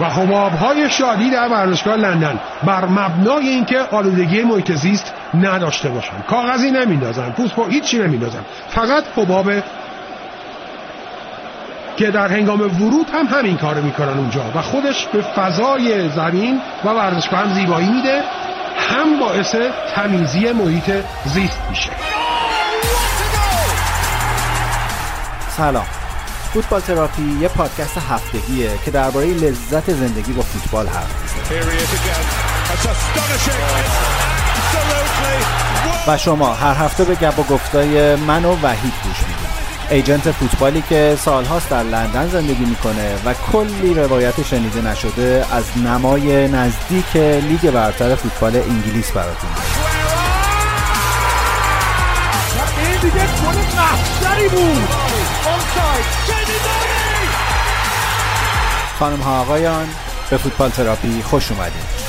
[0.00, 0.04] و
[0.50, 7.30] های شادی در ورزشگاه لندن بر مبنای اینکه آلودگی محیط زیست نداشته باشن کاغذی نمیندازن
[7.30, 9.52] پوست با هیچی نمیندازن فقط حباب
[11.96, 16.88] که در هنگام ورود هم همین کارو می‌کنن اونجا و خودش به فضای زمین و
[16.88, 18.22] ورزشگاه هم زیبایی میده.
[18.90, 19.56] هم باعث
[19.94, 20.90] تمیزی محیط
[21.24, 21.90] زیست میشه.
[25.48, 26.03] سلام.
[26.54, 31.08] فوتبال تراپی یه پادکست هفتگیه که درباره لذت زندگی با فوتبال حرف
[36.08, 39.54] و شما هر هفته به گپ و گفتای من و وحید گوش می‌دید.
[39.90, 46.48] ایجنت فوتبالی که سالهاست در لندن زندگی می‌کنه و کلی روایت شنیده نشده از نمای
[46.48, 49.50] نزدیک لیگ برتر فوتبال انگلیس براتون
[52.78, 53.26] این دیگه
[54.48, 55.23] بود.
[58.98, 59.86] خانم ها آقایان
[60.30, 62.04] به فوتبال تراپی خوش اومدید.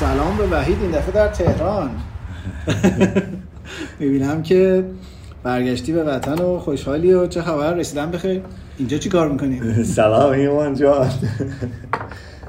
[0.00, 1.90] سلام به وحید این دفعه در تهران.
[4.00, 4.84] می‌بینم که
[5.42, 8.42] برگشتی به وطن و خوشحالی و چه خبر؟ رسیدم بخیر
[8.78, 9.60] اینجا چی کار می‌کنی؟
[9.96, 11.10] سلام ایمان جان.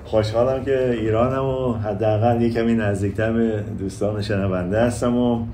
[0.05, 5.45] خوشحالم که ایرانم و حداقل یه کمی نزدیکتر به دوستان شنونده هستم و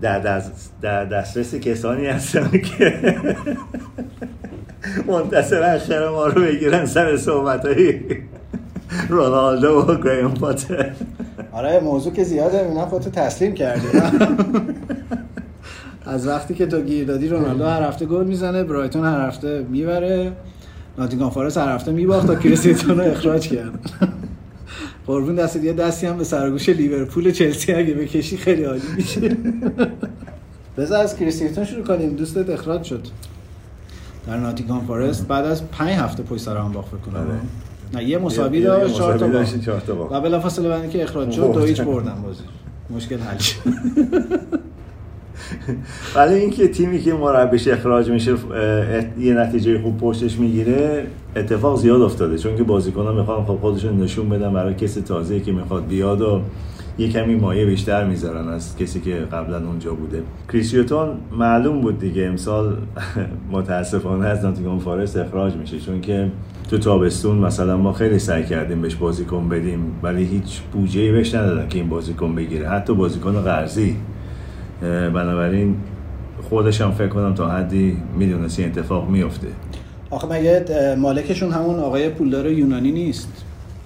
[0.00, 3.14] در, دست در دسترس کسانی هستم که
[5.06, 8.00] منتصر اخر ما رو بگیرن سر صحبت های
[9.08, 10.92] رونالدو و گریم پاتر.
[11.52, 13.86] آره موضوع که زیاده اینا خودتو تسلیم کردی.
[16.06, 20.32] از وقتی که تو گیر دادی رونالدو هر هفته گل می‌زنه برایتون هر هفته می‌بره.
[20.98, 23.90] ناتینگهام فارست هر هفته میباخت تا کریستیانو رو اخراج کرد.
[25.06, 29.36] قربون دست یه دستی هم به سرگوش لیورپول چلسی اگه بکشی خیلی عالی میشه.
[30.78, 32.16] بذار از کریستیانو شروع کنیم.
[32.16, 33.06] دوستت اخراج شد.
[34.26, 37.28] در ناتینگهام فارست بعد از پنج هفته پشت سر هم باخت کنه آره.
[37.94, 40.12] نه یه مساوی داشت چهار تا باخت.
[40.12, 42.42] و بلافاصله بعد اینکه اخراج شد دو هیچ بردن بازی.
[42.90, 43.36] مشکل حل
[46.16, 48.34] ولی اینکه تیمی که مربیش اخراج میشه
[49.18, 52.38] یه نتیجه خوب پشتش می‌گیره اتفاق زیاد افتاده.
[52.38, 56.40] چون که بازیکنان می‌خوان خب خودشون نشون بدن برای کسی تازه که می‌خواد بیاد و
[56.98, 60.22] یه کمی مایه بیشتر می‌ذارن از کسی که قبلا اونجا بوده.
[60.52, 61.08] کریسیوتون
[61.38, 62.76] معلوم بود دیگه امسال
[63.52, 65.78] متاسفانه از ناتینگهام فارست اخراج میشه.
[65.80, 66.30] چون که
[66.70, 71.68] تو تابستون مثلا ما خیلی سعی کردیم بهش بازیکن بدیم ولی هیچ بودجه بهش ندادن
[71.68, 72.68] که این بازیکن بگیره.
[72.68, 73.96] حتی بازیکن قرضی.
[74.82, 75.76] بنابراین
[76.48, 79.46] خودش هم فکر کنم تا حدی می‌دونست این اتفاق میفته
[80.10, 83.28] آخه مگه مالکشون همون آقای پولدار یونانی نیست؟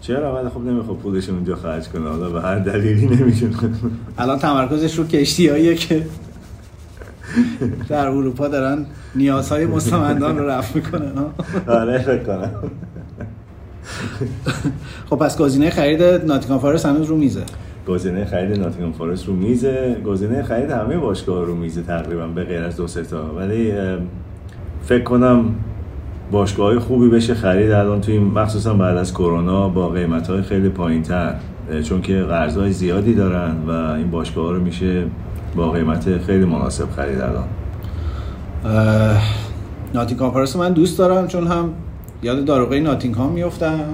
[0.00, 2.08] چرا؟ ولی خب نمی‌خواد پولش اونجا خرج کنه.
[2.08, 3.54] حالا به هر دلیلی نمی‌تونه.
[4.18, 6.06] الان تمرکزش رو کشتیاییه که
[7.88, 11.12] در اروپا دارن نیازهای مستمندان رو رفع می‌کنن.
[11.66, 12.50] آره فکر کنم.
[15.10, 17.42] خب پس گزینه خرید ناتینگهام فارست هنوز رو میزه.
[17.88, 19.96] گزینه خرید ناتینگهام فارست رو میزه.
[20.06, 23.34] گزینه خرید همه باشگاه رو میزه تقریبا به غیر از دو سه تا.
[23.34, 23.72] ولی
[24.82, 25.44] فکر کنم
[26.30, 31.02] باشگاه خوبی بشه خرید الان توی مخصوصا بعد از کرونا با قیمت های خیلی پایین
[31.02, 31.34] تر
[31.82, 35.04] چون که قرض زیادی دارن و این باشگاه رو میشه
[35.56, 37.44] با قیمت خیلی مناسب خرید الان.
[39.94, 41.70] ناتینگهام فارست من دوست دارم چون هم
[42.22, 43.84] یاد داروغه ناتینگهام میفتم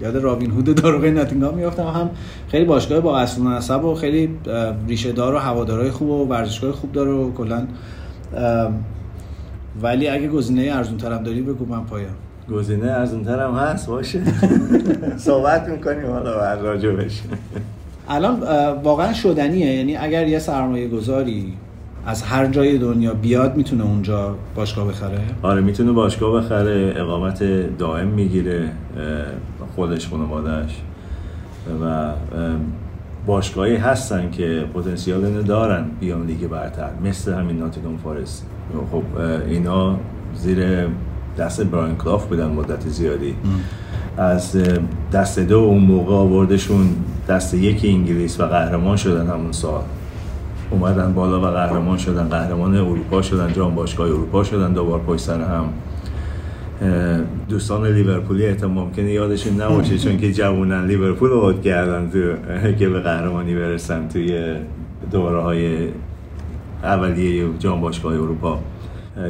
[0.00, 2.10] یاد رابین هود داروغه ناتینگهام میفتم هم
[2.48, 4.30] خیلی باشگاه با اصل و نسب و خیلی
[4.88, 7.66] ریشه دار و هوادارهای خوب و ورزشگاه خوب داره و کلا
[9.82, 12.10] ولی اگه گزینه ارزون ترم داری بگو من پایان.
[12.50, 14.20] گزینه ارزون ترم هست؟ باشه.
[15.16, 17.22] صحبت می‌کنیم حالا بر راجع بشه
[18.08, 18.40] الان
[18.82, 19.74] واقعا شدنیه.
[19.74, 21.52] یعنی اگر یه سرمایه گذاری
[22.06, 27.42] از هر جای دنیا بیاد می‌تونه اونجا باشگاه بخره؟ آره می‌تونه باشگاه بخره اقامت
[27.78, 28.70] دائم می‌گیره
[29.74, 30.80] خودش خانوادهش
[31.82, 32.12] و
[33.26, 38.46] باشگاهی هستن که پتانسیل اینو دارن بیان لیگ برتر مثل همین ناتینگهام فارست
[38.92, 39.02] خب
[39.48, 39.96] اینا
[40.34, 40.86] زیر
[41.38, 43.34] دست براین کلاف بودن مدت زیادی.
[44.16, 44.56] از
[45.12, 46.88] دست دو اون موقع آوردشون
[47.28, 49.82] دست یک انگلیس و قهرمان شدن همون سال.
[50.70, 55.40] اومدن بالا و قهرمان شدن قهرمان اروپا شدن جام باشگاه اروپا شدن دوبار پشت سر
[55.40, 55.68] هم.
[57.48, 60.86] دوستان لیورپولی احتمال ممکنه یادشون نباشه چون که جوونن.
[60.86, 62.18] لیورپول رو کردن تو
[62.72, 64.54] که به قهرمانی برسن توی
[65.10, 65.88] دوره های
[66.82, 68.58] اولیه جام باشگاه اروپا.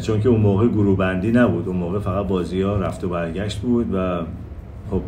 [0.03, 3.59] چون که اون موقع گروه بندی نبود اون موقع فقط بازی ها رفت و برگشت
[3.59, 4.21] بود و
[4.91, 5.03] خب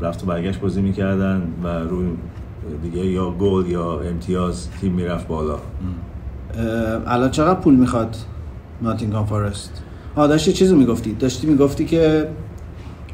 [0.00, 2.06] رفت و برگشت بازی می‌کردن و روی
[2.82, 5.58] دیگه یا گل یا امتیاز تیم می‌رفت بالا.
[7.06, 8.16] الان چقدر پول می‌خواد
[8.82, 9.82] ناتینگهام فارست
[10.16, 11.12] آ داشتی چیزو می‌گفتی.
[11.12, 12.28] داشتی می‌گفتی که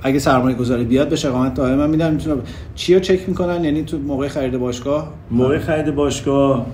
[0.02, 2.12] اگه سرمایه گذاری بیاد به شقامت دائم من میدم.
[2.12, 2.38] می‌تونم
[2.74, 6.66] چی رو چک می‌کنن؟ یعنی تو موقع خرید باشگاه؟ موقع خرید باشگاه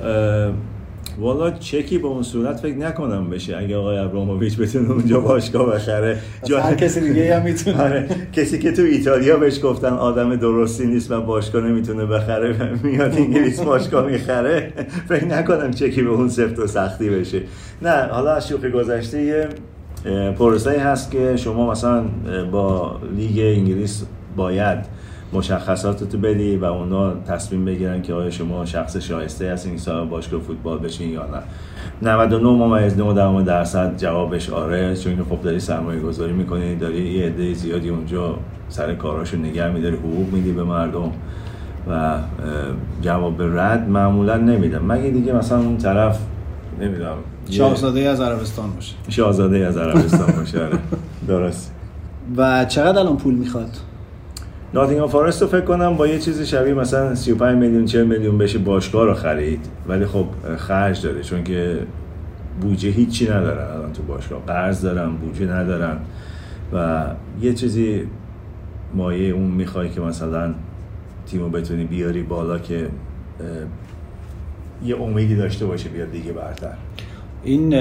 [1.20, 3.56] والا چکی به اون صورت فکر نکنم بشه.
[3.56, 6.18] اگه آقای ابراموویچ بتونه اونجا باشگاه بخره.
[6.62, 7.82] هر کسی دیگه هم می‌تونه.
[7.82, 8.08] آره.
[8.32, 13.60] کسی که تو ایتالیا بهش گفتن آدم درستی نیست و باشگاه نمی‌تونه بخره میاد انگلیس
[13.60, 14.72] باشگاه می‌خره
[15.08, 17.40] فکر نکنم چکی به اون سفت و سختی بشه.
[17.82, 19.48] نه حالا از شوخی گذشته یه
[20.38, 22.04] پروسه هست که شما مثلا
[22.52, 24.04] با لیگ انگلیس
[24.36, 24.99] باید
[25.32, 30.40] مشخصات تو بدی و اونا تصمیم بگیرن که آیا شما شخص شایسته هستین صاحب باشگاه
[30.40, 31.42] فوتبال بشین یا نه.
[32.02, 37.54] 99 ممیز 9 درصد جوابش آره چون خب داری سرمایه گذاری می‌کنی داری یه عده
[37.54, 38.38] زیادی اونجا
[38.68, 41.12] سر کاراشو نگه میداری حقوق میدی به مردم
[41.90, 42.18] و
[43.02, 44.84] جواب رد معمولا نمیدم.
[44.86, 46.18] مگه دیگه مثلا اون طرف
[46.80, 47.16] نمی‌دونم
[47.50, 48.94] شاهزاده از عربستان باشه.
[49.08, 50.78] شاهزاده از عربستان باشه آره.
[51.28, 51.74] درست.
[52.36, 53.70] و چقدر الان پول می‌خواد؟
[54.74, 58.58] ناتینگهام فارست رو فکر کنم با یه چیزی شبیه مثلا 35 میلیون 40 میلیون بشه
[58.58, 59.66] باشگاه رو خرید.
[59.88, 60.26] ولی خب
[60.56, 61.78] خرج داره چون که
[62.60, 63.76] بودجه هیچی ندارن.
[63.76, 65.96] الان تو باشگاه قرض دارن بودجه ندارن.
[66.72, 67.04] و
[67.40, 68.06] یه چیزی
[68.94, 70.54] مایه اون می‌خوای که مثلا
[71.26, 72.88] تیمو بتونی بیاری بالا که
[74.84, 76.74] یه امیدی داشته باشه بیاد دیگه برتر.
[77.44, 77.74] این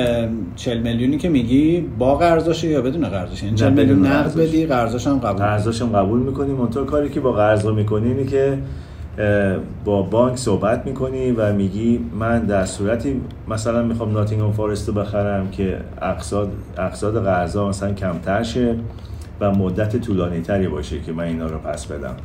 [0.55, 5.07] 40 میلیونی که میگی با قرضاشه یا بدون قرضاشه این 40 میلیون نقد بدی قرضاش
[5.07, 5.39] هم قبول.
[5.39, 6.53] قرضاش هم قبول می‌کنی.
[6.53, 8.57] منتها کاری که با قرض می‌کنی اینه که
[9.85, 15.49] با بانک صحبت می‌کنی و میگی من در صورتی مثلا می‌خوام ناتینگهام فارست رو بخرم
[15.51, 18.75] که اقصاد اقصاد قرضا مثلا کمتر شه
[19.39, 22.15] و مدت طولانی تری باشه که من اینا رو پس بدم.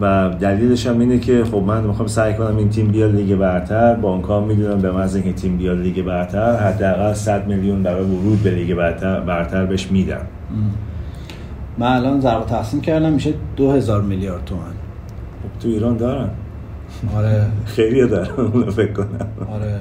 [0.00, 3.94] و دلیلش هم اینه که خب من می‌خوام سعی کنم این تیم بیاد لیگ برتر.
[3.94, 8.42] بانک ها می‌دونم به محض اینکه تیم بیاد لیگ برتر حداقل 100 میلیون برای ورود
[8.42, 10.20] به لیگ برتر برتر بهش میدم.
[11.78, 14.64] من الان ضرب تقسیم کردم میشه 2000 میلیارد تومان.
[15.42, 16.30] خب تو ایران دارن.
[17.16, 17.46] آره.
[17.64, 19.26] خیلی دارن اونو فکر کنم.
[19.52, 19.80] آره.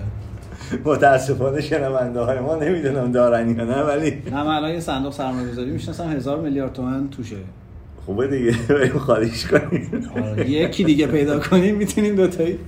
[0.86, 5.52] متاسفانه شنونده های ما نمی‌دونم دارن یا نه ولی نه من الان یه صندوق سرمایه
[5.52, 7.36] گذاری می‌شناسم هزار میلیارد تومن توشه.
[8.10, 10.04] خوبه دیگه بریم خالیش کنیم.
[10.48, 12.60] یکی دیگه پیدا کنیم می‌تونیم دوتایی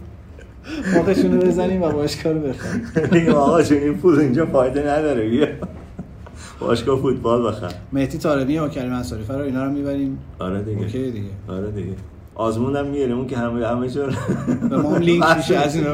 [0.93, 5.47] موقعشونو بزنیم و باشگاه رو بخریم آقا چون این پول اینجا فایده نداره بیا.
[6.59, 7.71] باشگاه فوتبال بخر.
[7.93, 10.19] مهدی طارمی و کریم انصاری فرا اینا رو می‌بریم.
[10.39, 10.81] آره دیگه.
[10.81, 11.29] اوکی دیگه.
[11.47, 11.93] آره دیگه.
[12.35, 14.09] آزمون هم میاره اون که همه همه جا
[14.69, 15.93] به ما لینک میشه از اینا.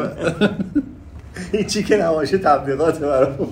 [1.52, 3.48] هیچی که نباشه تبلیغات برام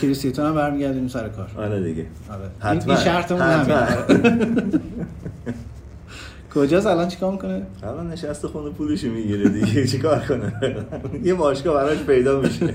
[0.00, 1.50] کریستیتون هم برمیگردیم سر کار.
[1.56, 2.06] آره دیگه.
[2.62, 2.86] آره.
[2.86, 3.88] این شرطمون همینه.
[6.54, 9.86] کجاست؟ الان چیکار می‌کنه؟ الان نشسته خونه پولشو می‌گیره دیگه.
[9.86, 10.52] چیکار کنه؟
[11.24, 12.74] یه باشگاه براش پیدا میشه.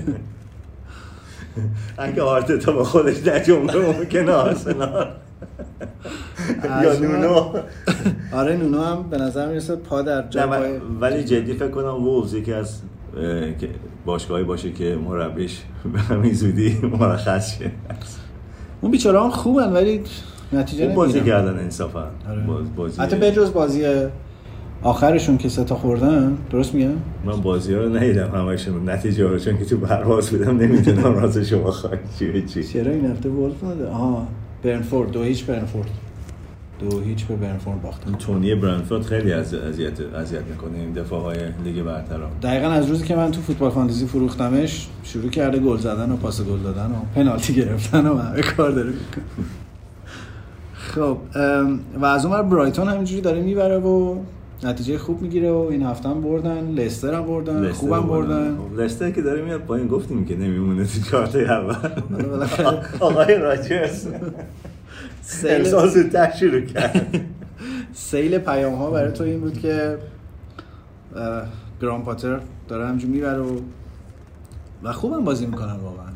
[1.98, 5.08] اگه آرتتا با خودش در جمله ممکنه آرسنال.
[6.82, 7.52] یا نونو.
[8.32, 12.52] آره نونو هم به نظر می‌رسه پا در جای ولی جدی فکر کنم وولز یکی
[12.52, 12.80] از
[14.04, 15.62] باشگاهی باشه که مربیش
[15.92, 17.70] به همین زودی مرخص شه.
[18.80, 20.00] اون بیچاره هم خوبن ولی
[20.52, 22.04] نتیجه خوب بازی کردن انصافا.
[22.28, 22.42] آره.
[22.76, 23.84] بازی حتی بجز بازی
[24.82, 26.90] آخرشون که سه تا خوردن درست میگم؟
[27.24, 31.38] من بازی ها رو ندیدم همشون نتیجه رو چون که تو پرواز بودم نمی‌تونم راز
[31.38, 32.64] شما خواهی چی چی.
[32.64, 34.26] چرا این هفته ولف نده؟ آها
[34.62, 35.90] برنفورد دو هیچ برنفورد.
[36.80, 41.38] دو هیچ به برنفورد باختن تونی برنفورد خیلی از اذیت اذیت می‌کنه این دفاع های
[41.64, 46.12] لیگ برتر دقیقا از روزی که من تو فوتبال فانتزی فروختمش شروع کرده گل زدن
[46.12, 49.24] و پاس گل دادن و پنالتی گرفتن و همه کار داره می‌کنه.
[50.74, 51.18] خب
[52.00, 54.16] و از اون برایتون همینجوری داره می‌بره و
[54.64, 58.58] نتیجه خوب می‌گیره و این هفته هم بردن لستر هم بردن خوبم بردن.
[58.76, 61.74] لستر که داره میاد پایین گفتیم که نمیمونه تو چارت اول.
[63.00, 64.06] آقای راجرز.
[65.26, 67.06] سیل زودتر شروع کرد.
[67.92, 69.98] سیل پیام ها برای تو این بود که
[71.82, 73.60] گرام پاتر داره همجور می‌بره و
[74.82, 76.06] و خوبم بازی می‌کنن واقعا.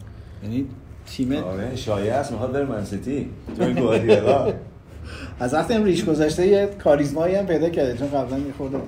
[0.42, 0.66] یعنی
[1.06, 4.52] تیم آره شایعه است می‌خواد بره منسیتی توی گواردیولا.
[5.40, 8.78] از وقتی هم ریش گذاشته یه کاریزمایی هم پیدا کرده چون قبلا میخورده.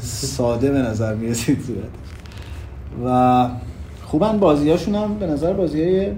[0.00, 1.88] ساده به نظر می‌رسید صورت
[3.06, 3.48] و
[4.04, 6.10] خوبن بازیاشون هم به نظر بازی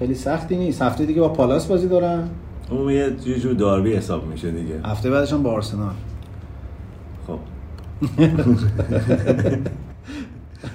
[0.00, 0.82] خیلی سختی نیست.
[0.82, 2.28] هفته دیگه با پالاس بازی دارن.
[2.70, 4.80] اون یه جور داربی حساب میشه دیگه.
[4.84, 5.94] هفته بعدش هم با آرسنال.
[7.26, 7.38] خب.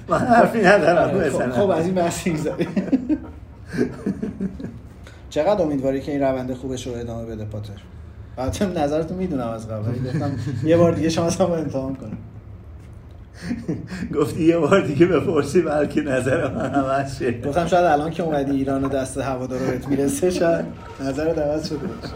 [0.10, 2.28] من حرفی ندارم خب, خب از این بحث
[5.30, 7.82] چقدر امیدواری که این روند خوبش رو ادامه بده پاتر؟
[8.38, 9.92] البته نظرتو می‌دونم از قبل.
[10.06, 10.32] گفتم
[10.64, 12.18] یه بار دیگه شما هم امتحان کنیم
[14.16, 18.52] گفتی یه بار دیگه بپرسی بلکه نظر من عوض شه گفتم شاید الان که اومدی
[18.52, 20.66] ایران و دست هوادارا بهت می‌رسه شاید
[21.02, 22.14] نظر عوض شده باشه.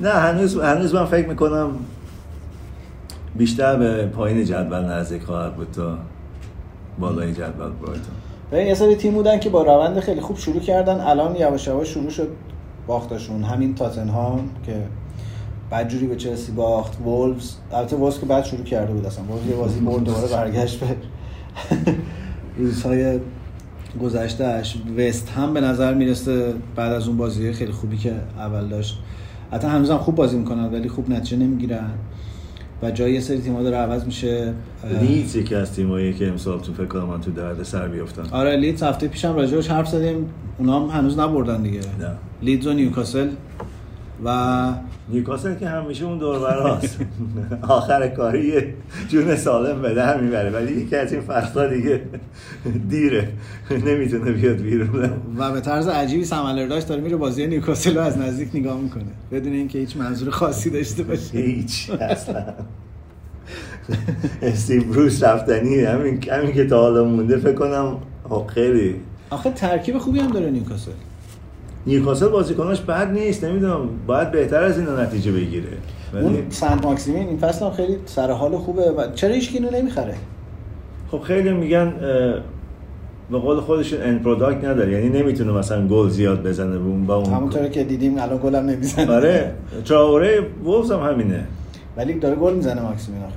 [0.00, 1.70] نه هنوز هنوز من فکر می‌کنم
[3.34, 5.98] بیشتر به پایین جدول نزدیک خواهد بود تا
[6.98, 8.14] بالای جدول برایتون.
[8.52, 11.88] ببین یه سری تیم بودن که با روند خیلی خوب شروع کردن الان یواش یواش
[11.88, 12.28] شروع شد
[12.86, 13.42] باختشون.
[13.42, 14.76] همین تاتنهام که
[15.72, 17.52] بدجوری به چلسی باخت وولفز.
[17.72, 19.24] البته وولفز که بعد شروع کرده بود اصلا.
[19.24, 20.86] وولفز یه بازی برد دوباره برگشت به
[22.58, 23.18] روزهای
[24.02, 28.98] گذشتهش وست هم به نظر می‌رسه بعد از اون بازی خیلی خوبی که اول داشت.
[29.52, 31.90] حتی هنوزم خوب بازی می‌کنن ولی خوب نتیجه نمی‌گیرن.
[32.82, 34.54] و جای یه سری تیم‌ها داره عوض میشه.
[35.00, 38.22] لیدز یکی از تیمایی که امسال تو فکر کنم تو درد سر بیافتن.
[38.30, 40.30] آره لیدز هفته پیشم راجعش حرف زدیم.
[40.58, 41.78] اونا هم هنوز نبردن دیگه.
[41.78, 42.16] نه.
[42.42, 43.28] لیدز و نیوکاسل.
[44.24, 44.68] و
[45.08, 46.78] نیوکاسل که همیشه اون دور
[47.62, 48.52] آخر کاری
[49.08, 52.00] جون سالم به در می‌بره ولی یکی از این فصلا دیگه
[52.88, 53.28] دیره.
[53.70, 55.10] نمی‌تونه بیاد بیرون.
[55.38, 59.04] و به طرز عجیبی سم داشت داره میره بازی نیوکاسل رو از نزدیک نگاه می‌کنه.
[59.32, 61.38] بدون اینکه هیچ منظور خاصی داشته باشه.
[61.38, 62.44] هیچ اصلا.
[64.42, 67.96] استیو بروس رفتنی همین همین که تا حالا مونده فکر کنم
[68.46, 68.94] خیلی.
[69.30, 70.92] آخه ترکیب خوبی هم داره نیوکاسل
[71.86, 75.68] نیوکاسل بازیکناش بد نیست نمی‌دونم باید بهتر از اینا نتیجه بگیره.
[76.12, 79.70] اون ولی سنت ماکسیمین این فصل هم خیلی سر حال خوبه و چرا هیچ اینو
[79.70, 80.14] نمی‌خره؟
[81.10, 81.92] خب خیلی میگن
[83.30, 87.32] به قول خودشون end product نداره یعنی نمی‌تونه مثلا گل زیاد بزنه اون با اون
[87.32, 89.12] همونطوری که دیدیم الان گلم نمی‌زنه.
[89.16, 91.44] آره تراوره وولفز هم همینه.
[91.96, 93.32] ولی داره گل می‌زنه ماکسیمین آخه.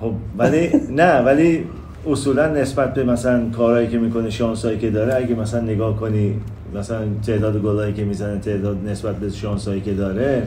[0.00, 1.64] خب ولی نه ولی
[2.06, 6.40] اصولا نسبت به مثلا کارهایی که می‌کنه شانسایی که داره اگه مثلا نگاه کنی
[6.74, 10.42] مثلا تعداد گلایی که می‌زنه تعداد نسبت به شانسایی که داره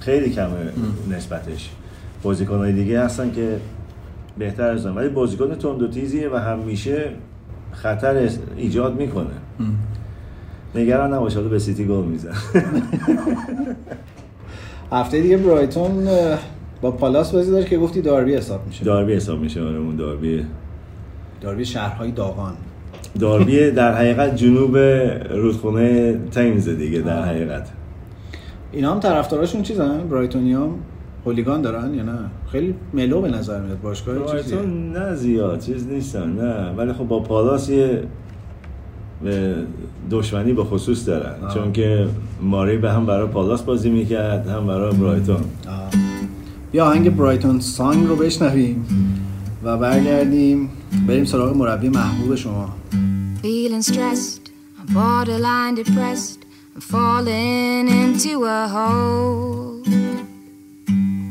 [0.00, 0.48] خیلی کمه
[1.10, 1.70] نسبتش.
[2.22, 3.56] بازیکنهای دیگه هستن که
[4.38, 7.10] بهتر از ولی بازیکن تند و تیزیه و همیشه
[7.72, 9.26] خطر ایجاد می‌کنه.
[10.74, 12.30] نگران نباش حالا به سیتی گل میزن
[14.92, 16.08] هفته دیگه برایتون
[16.80, 18.84] با پالاس بازی داره که گفتی داربی حساب میشه.
[18.84, 20.44] داربی حساب میشه آره اون داربی.
[21.40, 22.52] داربی شهرهای داغان.
[23.20, 24.76] داربی در حقیقت جنوب
[25.30, 27.68] رودخونه تیمز دیگه در حقیقت.
[28.72, 30.74] اینا هم طرفداراشون چیزن؟ برایتونیا هم
[31.26, 32.18] هولیگان دارن یا نه؟
[32.52, 36.70] خیلی ملو به نظر میاد باشگاه برایتون نه زیاد چیز نیستن نه.
[36.76, 38.02] ولی خب با پالاس یه
[40.10, 41.34] دشمنی به خصوص دارن.
[41.44, 41.54] آه.
[41.54, 42.06] چون که
[42.42, 45.36] ماری به هم برای پالاس بازی می‌کرد هم برای برایتون.
[45.36, 45.99] آه.
[46.72, 48.86] بیا آهنگ برایتون سانگ رو بشنویم
[49.62, 50.70] و برگردیم
[51.06, 52.68] بریم سراغ مربی محبوب شما
[53.42, 54.44] Feeling stressed,
[54.78, 56.40] I'm borderline depressed.
[56.74, 59.82] I'm falling into a hole.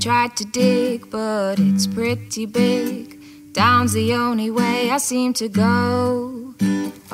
[0.05, 3.03] Tried to dig, but it's pretty big.
[3.62, 5.75] Down's the only way I seem to go.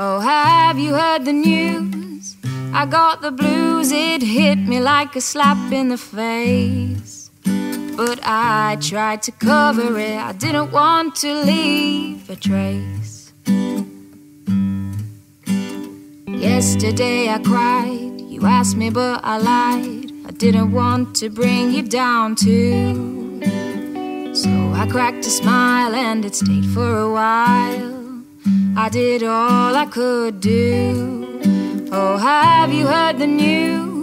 [0.04, 2.26] Oh, have you heard the news?
[2.82, 7.15] I got the blues, it hit me like a slap in the face.
[7.96, 13.32] But I tried to cover it, I didn't want to leave a trace.
[16.28, 20.12] Yesterday I cried, you asked me, but I lied.
[20.28, 23.42] I didn't want to bring you down too.
[24.34, 28.24] So I cracked a smile and it stayed for a while.
[28.76, 31.40] I did all I could do.
[31.94, 33.95] Oh, have you heard the news?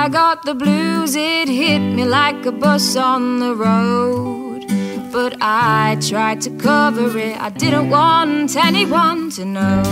[0.00, 4.64] I got the blues, it hit me like a bus on the road.
[5.10, 9.82] But I tried to cover it, I didn't want anyone to know.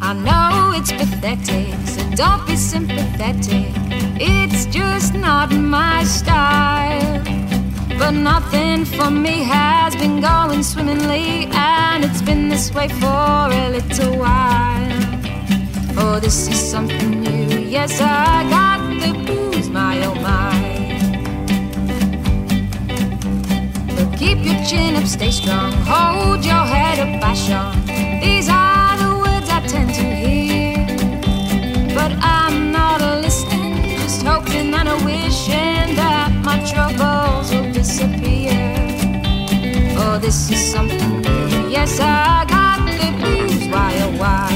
[0.00, 3.74] I know it's pathetic, so don't be sympathetic.
[4.18, 7.22] It's just not my style.
[7.98, 13.68] But nothing for me has been going swimmingly, and it's been this way for a
[13.68, 14.85] little while.
[15.98, 17.58] Oh, this is something new.
[17.58, 20.52] Yes, I got the blues, my oh my.
[23.96, 27.80] But keep your chin up, stay strong, hold your head up, passion.
[28.20, 30.84] These are the words I tend to hear.
[31.94, 38.74] But I'm not a listening, just hoping and a wishing that my troubles will disappear.
[39.98, 41.68] Oh, this is something new.
[41.70, 44.55] Yes, I got the blues, why oh why?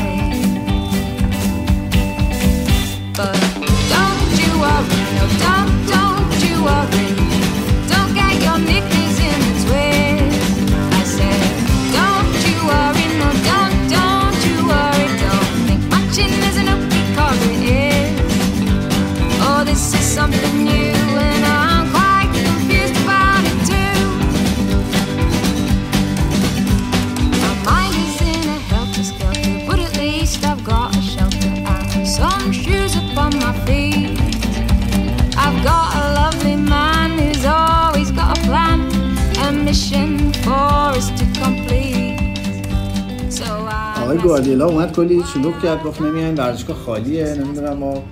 [44.23, 48.03] گواردیولا اومد کلی شلوغ کرد گفت نمیاین ورزشگاه خالیه نمی‌دونم ما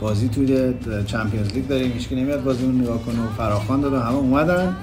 [0.00, 0.74] بازی توی
[1.06, 4.76] چمپیونز لیگ داریم هیچ نمیاد بازی اون نگاه کنه و فراخوان دادن همه اومدن.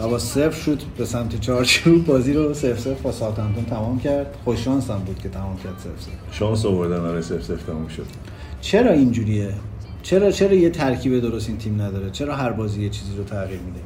[0.00, 4.34] و با صفر شد به سمت چارچوب بازی رو صفر صفر با ساوثهمپتون تمام کرد.
[4.44, 6.12] خوش شانس هم بود که تمام کرد صفر صفر.
[6.30, 8.06] شانس آوردن آره صفر صفر تمام شد.
[8.60, 9.52] چرا اینجوریه؟
[10.02, 13.60] چرا چرا یه ترکیب درست این تیم نداره؟ چرا هر بازی یه چیزی رو تغییر
[13.60, 13.80] میده؟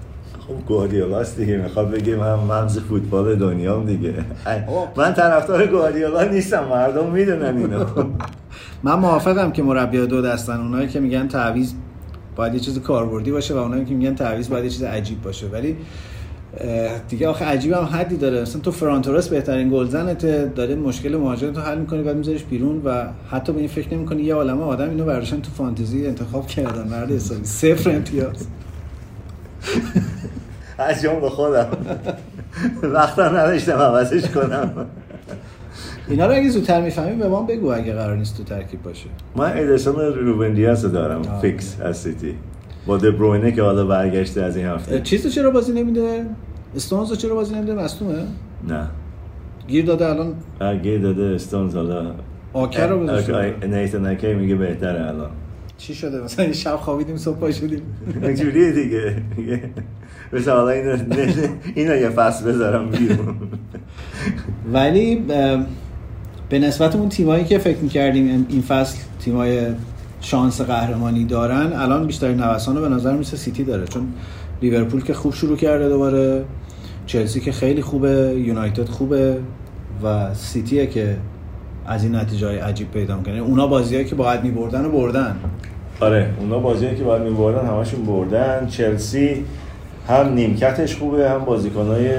[0.50, 1.56] خب گواردیولاست دیگه.
[1.56, 4.14] می‌خواد بگه من ممز فوتبال دنیام دیگه.
[4.96, 7.84] من طرفدار گواردیولا نیستم مردم می‌دونن اینو.
[8.84, 10.60] من موافقم که مربی دو دستن.
[10.60, 11.72] اونایی که میگن تعویض
[12.36, 15.46] باید یه چیز کاربردی باشه و اونایی که میگن تعویض باید یه چیز عجیب باشه.
[15.46, 15.76] ولی
[17.08, 18.42] دیگه آخه عجیب هم حدی داره.
[18.42, 23.04] مثلا تو فرانتورس بهترین گلزنت داره مشکل مهاجم تو حل می‌کنی بعد میذاریش بیرون و
[23.30, 26.88] حتی به این فکر نمی‌کنی یه عالمه آدم اینو برداشتن تو فانتزی انتخاب کردن.
[26.88, 27.44] مرد حسابی.
[27.44, 28.46] صفر امتیاز.
[30.80, 31.66] از به خودم.
[32.82, 34.86] وقتا نداشتم عوضش کنم.
[36.08, 39.06] اینا رو اگه زودتر می‌فهمی به ما بگو اگه قرار نیست تو ترکیب باشه.
[39.36, 41.20] من ادرسون روبن دیاز دارم.
[41.20, 41.40] آه.
[41.40, 42.34] fix از سیتی.
[42.86, 45.00] با دبروینه که حالا برگشته از این هفته.
[45.00, 46.26] چیز چرا بازی نمیده؟
[46.76, 48.14] استونز چرا بازی نمیده؟ مصدومه؟
[48.68, 48.88] نه.
[49.68, 50.34] گیر داده الان؟
[50.82, 52.14] گیر داده استونز حالا.
[52.52, 55.30] آکه رو گذاشته نیتن میگه بهتره الان.
[55.78, 57.82] چی شده؟ مثلا این شب خوابیدیم صبح پا شدیم.
[58.38, 59.16] جوریه دیگه.
[60.32, 60.96] مثلا حالا اینو
[61.74, 63.34] اینو یه فصل بذارم بیرون.
[64.72, 65.24] ولی
[66.48, 69.60] به نسبت اون تیمایی که فکر می‌کردیم این فصل تیمای
[70.20, 73.84] شانس قهرمانی دارن الان بیشتر نوسان رو به نظر میسه سیتی داره.
[73.84, 74.02] چون
[74.62, 76.44] لیورپول که خوب شروع کرده دوباره
[77.06, 79.36] چلسی که خیلی خوبه یونایتد خوبه
[80.04, 81.16] و سیتیه که
[81.86, 83.38] از این نتیجه های عجیب پیدا می‌کنه.
[83.38, 85.36] اونا بازیایی که باید میبردن و بردن.
[86.00, 88.66] آره اونا بازیایی که باید میبردن همشون بردن.
[88.66, 89.44] چلسی
[90.08, 92.10] هم نیمکتش خوبه هم بازیکنای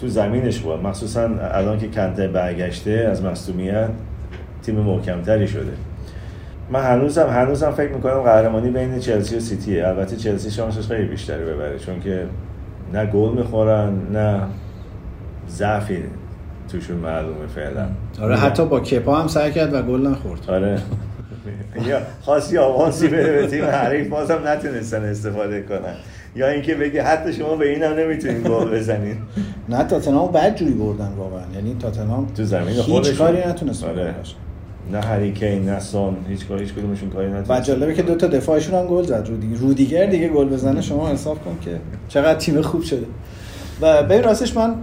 [0.00, 0.76] تو زمینش خوبه.
[0.76, 3.88] مخصوصا الان که کنته برگشته از مصدومیت
[4.62, 5.72] تیم محکمتری شده.
[6.70, 9.88] من هنوزم هنوزم فکر می‌کنم قهرمانی بین چلسی و سیتیه.
[9.88, 12.26] البته چلسی شانسش خیلی بیشتری ببره چون که
[12.92, 14.40] نه گل می‌خورن نه
[15.48, 15.98] ضعفی
[16.68, 17.86] توشون معلومه فعلا.
[18.22, 20.40] آره حتی با کپا هم سعی کرد و گل نخورد.
[20.48, 20.78] آره.
[21.86, 25.94] یا خاصی آوانسی بده به تیم حریف بازم نتونستن استفاده کنن.
[26.36, 29.16] یا اینکه بگه حتی شما به اینم نمی‌تونین گل بزنین.
[29.68, 31.42] نه تاتنهام بعد جوری بردن واقعا.
[31.54, 34.14] یعنی تاتنهام تو زمین خودش هیچ کاری نتونست آره.
[34.92, 38.14] نه هری کین نه سون هیچ کاری هیچ کدومشون کاری نتونست بعد جالبه که دو
[38.14, 39.26] تا دفاعشون هم گل زد.
[39.28, 43.06] رودیگر رودیگر دیگه گل بزنه شما حساب کن که چقدر تیم خوب شده.
[43.80, 44.74] و به راستش من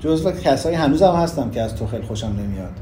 [0.00, 2.72] جزو کسایی هنوزم هستم که از تو خیلی خوشم نمیاد.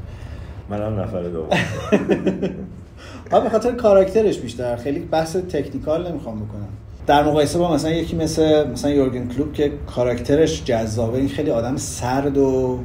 [0.69, 1.49] منم نفر دوم
[3.31, 4.75] ها به خاطر کاراکترش بیشتر.
[4.75, 6.67] خیلی بحث تکنیکال نمی‌خوام بکنم.
[7.07, 11.77] در مقایسه با مثلا یکی مثل مثلا یورگن کلوب که کاراکترش جذابه این خیلی آدم
[11.77, 12.79] سرد و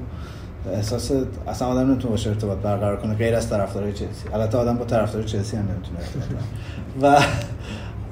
[0.75, 1.13] احساس
[1.49, 4.29] اصلا آدم نمی‌تونه باشه ارتباط برقرار کنه غیر از طرفدارای چلسی.
[4.35, 6.43] البته آدم با طرفدار چلسی هم نمی‌تونه ارتباط
[7.03, 7.23] و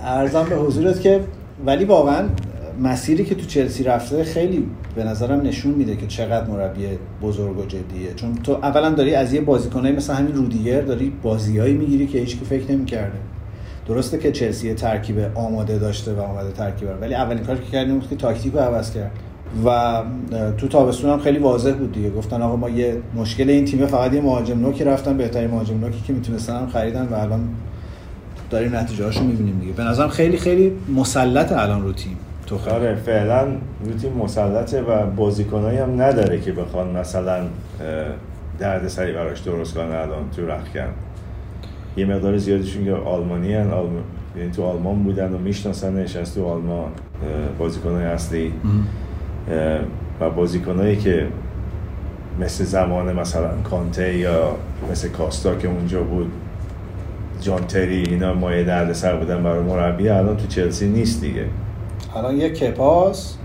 [0.04, 1.20] ارزم به حضورت که
[1.66, 2.28] ولی واقعا
[2.82, 6.86] مسیری که تو چلسی رفته خیلی به نظرم نشون میده که چقدر مربی
[7.22, 8.14] بزرگ و جدیه.
[8.16, 12.36] چون تو اولا داری از یه بازیکنای مثل همین رودیگر داری بازیایی می‌گیری که هیچ
[12.36, 13.18] فکر نمی‌کرده.
[13.88, 18.08] درسته که چلسی ترکیب آماده داشته و آماده ترکیب ولی اولین کاری که کردیم بود
[18.08, 19.10] که تاکتیک رو عوض کرد.
[19.64, 20.02] و
[20.58, 22.10] تو تابستون هم خیلی واضح بود دیگه.
[22.10, 26.00] گفتن آقا ما یه مشکل این تیم فقط یه مهاجم نوکی رفتن بهترین مهاجم نوکی
[26.06, 27.48] که می‌تونستن هم خریدن و الان
[28.50, 29.72] داریم نتیجه هاشو می‌بینیم دیگه.
[29.72, 32.16] به نظرم خیلی خیلی مسلط الان رو تیم
[32.46, 33.46] تو آره فعلا
[33.84, 37.40] رو تیم مسلطه و بازیکنایی هم نداره که بخوان مثلا
[38.58, 40.88] درد سری براش درست کنن الان تو رخکن.
[41.96, 44.02] یه مقدار زیادشون که آلمانی هن آلمان...
[44.36, 46.90] یعنی تو آلمان بودن و میشناسنش از تو آلمان
[47.58, 48.52] بازیکنای اصلی.
[50.20, 51.26] و بازیکنایی که
[52.40, 54.56] مثل زمان مثلا کانته یا
[54.90, 56.32] مثل کاستا که اونجا بود
[57.40, 61.44] جان تری اینا مایه درد سر بودن برای مربی الان تو چلسی نیست دیگه.
[62.16, 63.36] الان یه کپاس.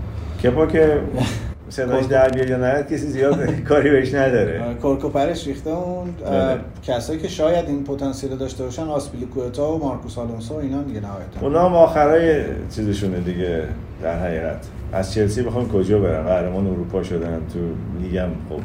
[0.42, 1.00] کپا که
[1.68, 4.74] صداش در بیاد یا نه کسی زیاد کاری بهش نداره.
[4.82, 6.58] کورکو پرش ریخته اون بله.
[6.82, 11.40] کسایی که شاید این پتانسیل داشته باشن آسپیلیکوتا و مارکوس آلونسو اینا دیگه نهایتا.
[11.40, 13.62] اونا هم آخرای چیزشونه دیگه
[14.02, 14.66] در حقیقت.
[14.92, 17.58] از چلسی بخوام کجا برن قهرمان اروپا شدن تو
[18.02, 18.60] لیگم خب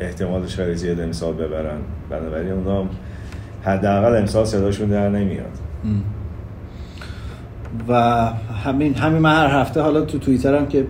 [0.00, 1.78] احتمالش خیلی زیاد امسال ببرن.
[2.10, 2.84] بنابراین اونا
[3.62, 5.58] حداقل امسال صداشون در نمیاد.
[7.88, 7.94] و
[8.64, 10.86] همین همین من هر هفته حالا تو توییترم که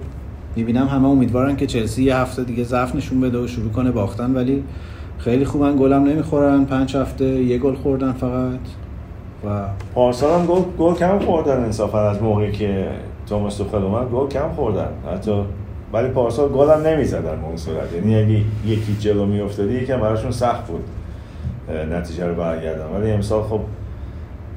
[0.56, 4.34] می‌بینم همه امیدوارن که چلسی یه هفته دیگه ضعف نشون بده و شروع کنه باختن
[4.34, 4.64] ولی
[5.18, 6.64] خیلی خوبن گلم نمی‌خورن.
[6.64, 8.60] پنج هفته یه گل خوردن فقط.
[9.46, 12.88] و پارسال هم گل گل کم خوردن انصافا از موقعی که
[13.26, 14.10] توماس توخل اومد.
[14.10, 14.88] گل کم خوردن.
[15.12, 15.42] حتی
[15.92, 17.92] ولی پارسال گل هم نمی‌زدن به اون صورت.
[17.92, 20.84] یعنی اگه یکی جلو میافتادی یکم براشون سخت بود
[21.92, 22.84] نتیجه رو برگردن.
[22.96, 23.60] ولی امسال خب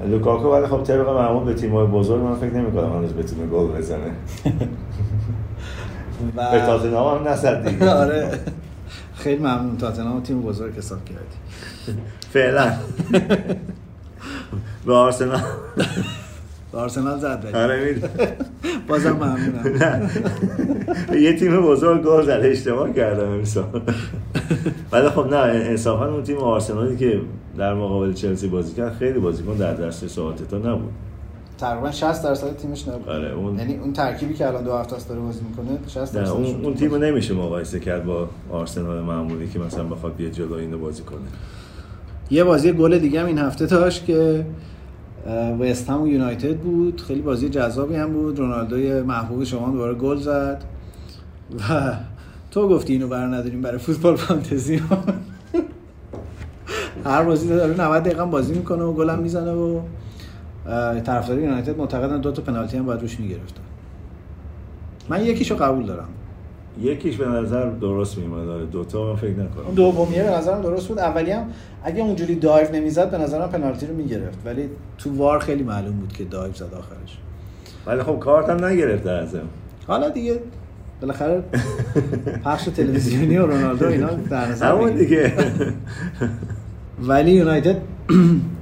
[0.10, 4.12] لوکاکو ولی خب طبق معمول به تیم‌های بزرگ من فکر نمی‌کنم هنوز بتونه گل بزنه.
[6.38, 7.90] و به تاتنهام هم نزد دیگه.
[8.04, 8.40] آره.
[9.16, 9.78] خیلی ممنون.
[9.78, 12.00] تاتنهام تیم بزرگ حساب کردی.
[12.34, 12.74] فعلا.
[14.86, 15.40] به آرسنال.
[16.72, 18.12] به آرسنال زد آره می‌دونم.
[18.88, 20.10] بازم ممنونم.
[21.14, 23.82] یه تیم بزرگ گل زده اشتباه کردم امسال.
[24.92, 27.22] ولی خب نه انصافا اون تیم آرسنالی که
[27.58, 30.94] در مقابل چلسی بازی کرد خیلی بازیکن در دسترس آرتتا نبود.
[31.58, 33.10] تقریبا 60 درصد تیمش نبود.
[33.10, 36.22] آره اون یعنی اون ترکیبی که الان دو هفته است داره بازی می‌کنه 60 نه
[36.22, 40.32] درصد اون, اون تیم رو نمیشه مقایسه کرد با آرسنال معمولی که مثلا بخواد بیاد
[40.32, 41.20] جلو اینو بازی کنه.
[42.32, 44.46] یه بازی گل دیگه هم این هفته داشت که
[45.60, 47.02] وست هم و یونایتد بود.
[47.02, 48.40] خیلی بازی جذابی هم بود.
[48.40, 50.64] رونالدوی محبوب شما دوباره گل زد.
[51.70, 51.94] و
[52.52, 54.82] تو گفتی اینو بر نداریم برای فوتبال فانتزی.
[57.06, 59.80] هر بازی داره 90 دقیقه بازی می‌کنه و گل هم می‌زنه و
[61.06, 63.62] طرفدار یونایتد معتقدن دو تا پنالتی هم باید روش می‌گرفتن.
[65.10, 66.08] من یکیشو قبول دارم.
[66.82, 69.76] یکیش به نظر درست میومد آره دوتا من فکر اون نکنم.
[69.76, 71.00] دومیه به نظرم درست بود.
[71.00, 71.46] اولی هم
[71.84, 74.38] اگه اونجوری دایو نمی‌زد به نظرم پنالتی رو می‌گرفت.
[74.46, 77.18] ولی تو وار خیلی معلوم بود که دایو زد آخرش.
[77.86, 79.46] ولی خب کارت هم نگرفت در ازم
[79.88, 80.40] حالا دیگه
[81.02, 81.44] بالاخره
[82.44, 84.92] پخش تلویزیونی و رونالدو اینا در نظر همون.
[84.92, 85.34] دیگه.
[87.02, 87.78] ولی یونایتد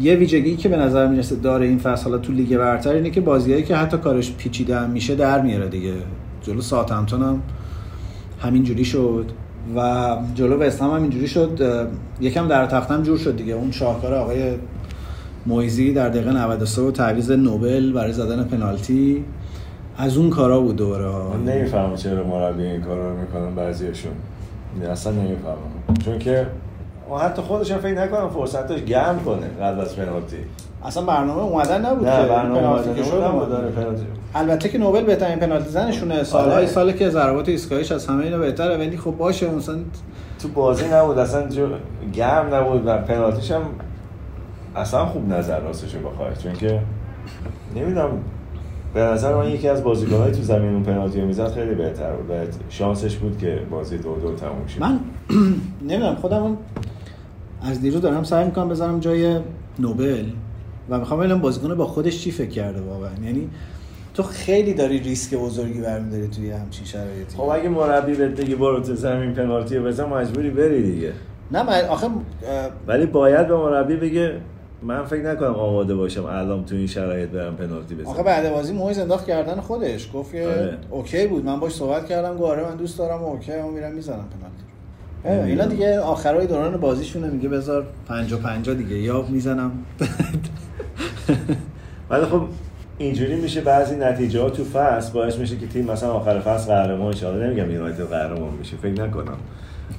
[0.00, 3.20] یه ویژگی که به نظر می‌رسه داره این فصل حالا تو لیگ برتر اینه که
[3.20, 5.94] بازیایی که حتی کارش پیچیده میشه در میاره دیگه.
[6.42, 7.42] جلو ساوثهمپتون هم
[8.40, 9.26] همینجوری شد
[9.76, 11.60] و جلو وست هم همینجوری شد.
[12.20, 13.54] یکم در تختم جور شد دیگه.
[13.54, 14.52] اون شاهکار آقای
[15.46, 19.24] مویزی در دقیقه 93 و تعویض نوبل برای زدن پنالتی.
[19.98, 21.04] از اون کارا بود دوباره.
[21.04, 24.12] من نمی‌فهمم چرا مربی این کارا رو می‌کنن بعضیاشون
[24.90, 25.96] اصلا نمی‌فهمم.
[26.04, 26.46] چون که
[27.10, 30.36] و حتی خودش هم فکر نکنم فرصت داشت گرم کنه قبل از پنالتی.
[30.84, 33.48] اصلا برنامه اومدن نبود نه برنامه اومدن.
[33.48, 36.24] داره پنالتی البته که نوبل بهترین پنالتی زنشونه.
[36.24, 36.66] سالهای آره.
[36.66, 39.76] ساله که ضربات ایستگاهیش از همه اینا بهتره ولی خب باشه مثلا
[40.42, 41.66] تو بازی نبود اصلا جو
[42.12, 43.62] گرم نبود و پنالتیش هم
[44.76, 46.80] اصلا خوب نظر راستشو بخوای چون که
[47.76, 48.10] نمی‌دونم
[48.94, 52.30] به نظر من یکی از بازیکن‌های تو زمین اون پنالتی می‌زد خیلی بهتر بود.
[52.30, 52.34] و
[52.68, 55.00] شانسش بود که بازی دو دو تموم شد من
[55.88, 56.56] نمی‌دونم خودم اون
[57.66, 59.40] از دیروز دارم سعی می‌کنم بذارم جای
[59.78, 60.24] نوبل
[60.90, 63.10] و می‌خوام ببینم بازیکن با خودش چی فکر کرده واقعا.
[63.24, 63.50] یعنی
[64.14, 67.36] تو خیلی داری ریسک بزرگی برمیداری توی همچین شرایطی.
[67.36, 71.12] خب اگه مربی بهت بگه برو تو زمین پنالتی بزن مجبوری بری دیگه.
[71.52, 72.06] نه من آخه
[72.86, 74.40] ولی باید به مربی بگه
[74.82, 78.08] من فکر نکنم آماده باشم الان تو این شرایط برم پنالتی بزنم.
[78.08, 80.10] آخه بعد بازی مویز انداخت گردن خودش.
[80.14, 80.78] گفت که آره.
[80.90, 81.44] okay بود.
[81.44, 84.65] من باش صحبت کردم گفت آره من دوست دارم okay من میرم می‌زنم پنالتی.
[85.24, 87.28] اینا دیگه آخرای دوران بازیشونه.
[87.28, 88.96] میگه بذار 50 50 دیگه.
[88.96, 89.70] یا می‌زنم.
[92.10, 92.42] ولی خب
[92.98, 97.14] اینجوری میشه بعضی نتیجه ها تو فصل باعث میشه که تیم مثلا آخر فصل قهرمان
[97.14, 97.26] شه.
[97.26, 98.76] حالا نمیگم یونایتد قهرمان میشه.
[98.76, 99.36] فکر نکنم.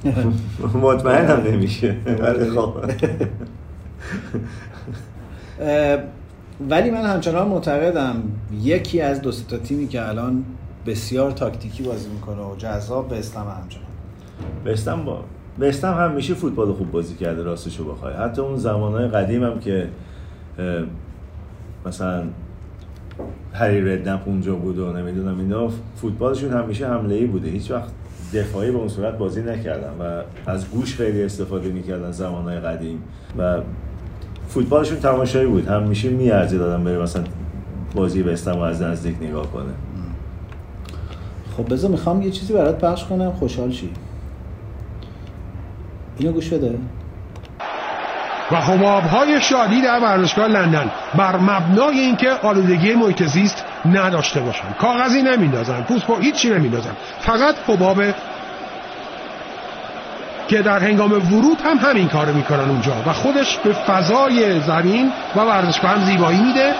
[0.81, 1.95] مطمئنم نمیشه.
[2.21, 2.73] ولی خب.
[6.69, 8.23] ولی من همچنان معتقدم
[8.61, 10.43] یکی از دو تا تیمی که الان
[10.85, 13.86] بسیار تاکتیکی بازی می‌کنه و جذاب به اسلام همچنان.
[14.65, 15.23] بستم با
[15.59, 18.13] بستم هم میشه فوتبال خوب بازی کرده راستشو بخوای.
[18.13, 19.87] حتی اون زمانهای قدیم هم که
[21.85, 22.23] مثلا
[23.53, 27.49] هری ردنپ اونجا بود و نمی‌دونم اینا فوتبالشون همیشه حمله ای بوده.
[27.49, 27.91] هیچ وقت
[28.33, 33.03] دفاعی به اون صورت بازی نکردن و از گوش خیلی استفاده می‌کردن زمانهای قدیم.
[33.37, 33.61] و
[34.47, 35.67] فوتبالشون تماشایی بود.
[35.67, 37.23] همیشه میارزه دادن بره مثلا
[37.95, 39.71] بازی بستم رو از نزدیک نگاه کنه.
[41.57, 43.31] خب بذار می‌خوام یه چیزی برات پخش کنم.
[43.31, 43.89] خوشحال شی؟
[46.19, 46.79] اینو گوش بده.
[48.51, 55.21] و حبابهای شادی در ورزشگاه لندن بر مبنای اینکه آلودگی محیط زیست نداشته باشن کاغذی
[55.21, 58.03] نمیندازن پوست هیچی نمیندازن فقط حباب
[60.47, 62.93] که در هنگام ورود هم همین کارو می‌کنن اونجا.
[63.07, 66.73] و خودش به فضای زمین و ورزشگاه هم زیبایی میده.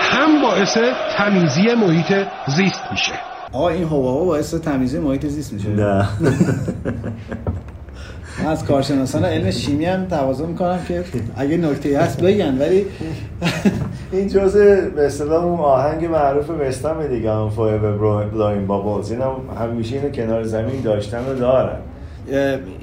[0.00, 0.78] هم باعث
[1.16, 2.14] تمیزی محیط
[2.46, 3.12] زیست میشه.
[3.52, 5.68] آقا این حبابا باعث تمیز محیط زیست میشه.
[5.68, 6.08] نه.
[8.40, 11.04] من از کارشناسان علم شیمی هم تقاضا می‌کنم که
[11.36, 12.84] اگه نکته هست بگن ولی
[14.12, 19.10] این جزء به اصطلاح اون آهنگ معروف وستهم دیگه I'm forever blowing bubbles.
[19.10, 21.78] این هم همیشه اینو کنار زمین داشتن رو دارن.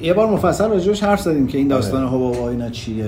[0.02, 3.06] یه بار مفصل راجعش حرف زدیم که این داستان حبابا اینا چیه.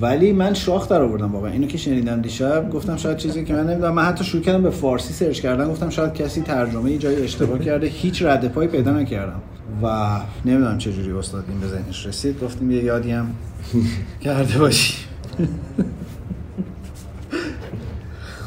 [0.00, 1.52] ولی من شاخ در آوردم واقعا.
[1.52, 3.94] اینو که شنیدم دیشب گفتم شاید چیزی که من نمی‌دونم.
[3.94, 7.58] من حتی شروع کردم به فارسی سرچ کردن گفتم شاید کسی ترجمه یه جایی اشتباه
[7.58, 7.86] کرده.
[7.86, 9.42] هیچ رد پای پیدا نکردم.
[9.82, 12.40] و نمی‌دونم چه جوری استاد این به ذهنش رسید.
[12.44, 13.26] گفتیم یه یادی هم
[14.24, 14.94] کرده باشی.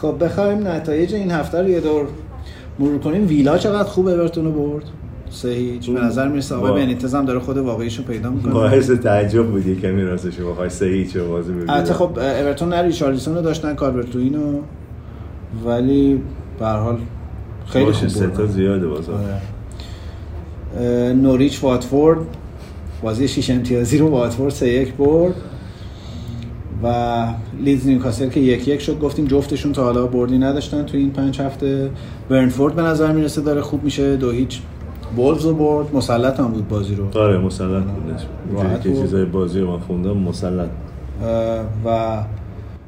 [0.01, 2.05] خب بخوایم نتایج این هفته رو یه دور
[2.79, 3.27] مرور کنیم.
[3.27, 4.83] ویلا چقدر خوب اورتون رو برد؟
[5.29, 5.89] سه هیچ.
[5.89, 8.53] به نظر می‌رسه آقای بنیتز هم داره خود واقعیشو پیدا می‌کنه.
[8.53, 12.81] باعث تعجب بودی کمی راستش بخوای سه هیچ رو بازی ببینی البته خب اورتون نه
[12.81, 14.59] ریچارلیسون رو داشتن کاربرتوینو
[15.65, 16.21] ولی
[16.59, 16.97] به هر حال
[17.67, 18.47] خیلی خوب بردن.
[18.47, 19.19] زیاده بازار
[21.21, 22.19] نوریچ واتفورد.
[23.01, 25.33] بازی شیش امتیازی رو واتفورد سه یک برد.
[26.83, 27.25] و
[27.63, 28.99] لیدز نیوکاسل که یک یک شد.
[28.99, 31.89] گفتیم جفتشون تا حالا بردی نداشتن تو این پنج هفته.
[32.29, 34.15] برنفورد به نظر می‌رسه داره خوب میشه.
[34.15, 34.61] دو هیچ.
[35.15, 35.95] بولز رو برد.
[35.95, 37.19] مسلط هم بود بازی رو.
[37.19, 37.83] آره مسلط
[38.49, 39.01] اینجوری که بود.
[39.01, 40.69] چیزای بازی رو من خوندم مسلط.
[41.85, 42.17] و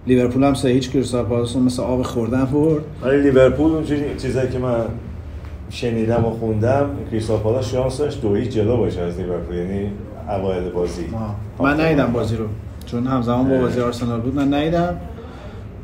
[0.07, 0.91] لیورپول هم سه هیچ.
[0.91, 2.83] کریستال پالاس مثل آب خوردن برد.
[3.03, 4.75] ولی لیورپول اونجوری چیزایی که من
[5.71, 8.21] شنیدم و خوندم کریستال پالاس شانس داشت.
[8.21, 9.91] دو هیچ جلو باشه از لیورپول یعنی
[10.29, 11.05] اوایل بازی.
[11.60, 12.45] من ندیدم بازی رو.
[12.86, 14.95] چون همزمان با بازی آرسنال بود من ندیدم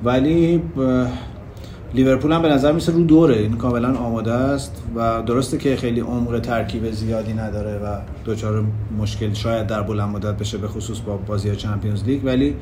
[0.04, 1.06] ولی ب-
[1.94, 3.36] لیورپول هم به نظر میسه رو دوره.
[3.36, 8.64] این کاملا آماده است و درسته که خیلی عمق ترکیب زیادی نداره و دچار
[9.00, 12.26] مشکل شاید در بلند مدت بشه به خصوص با بازی چمپیونز لیگ.
[12.26, 12.56] ولی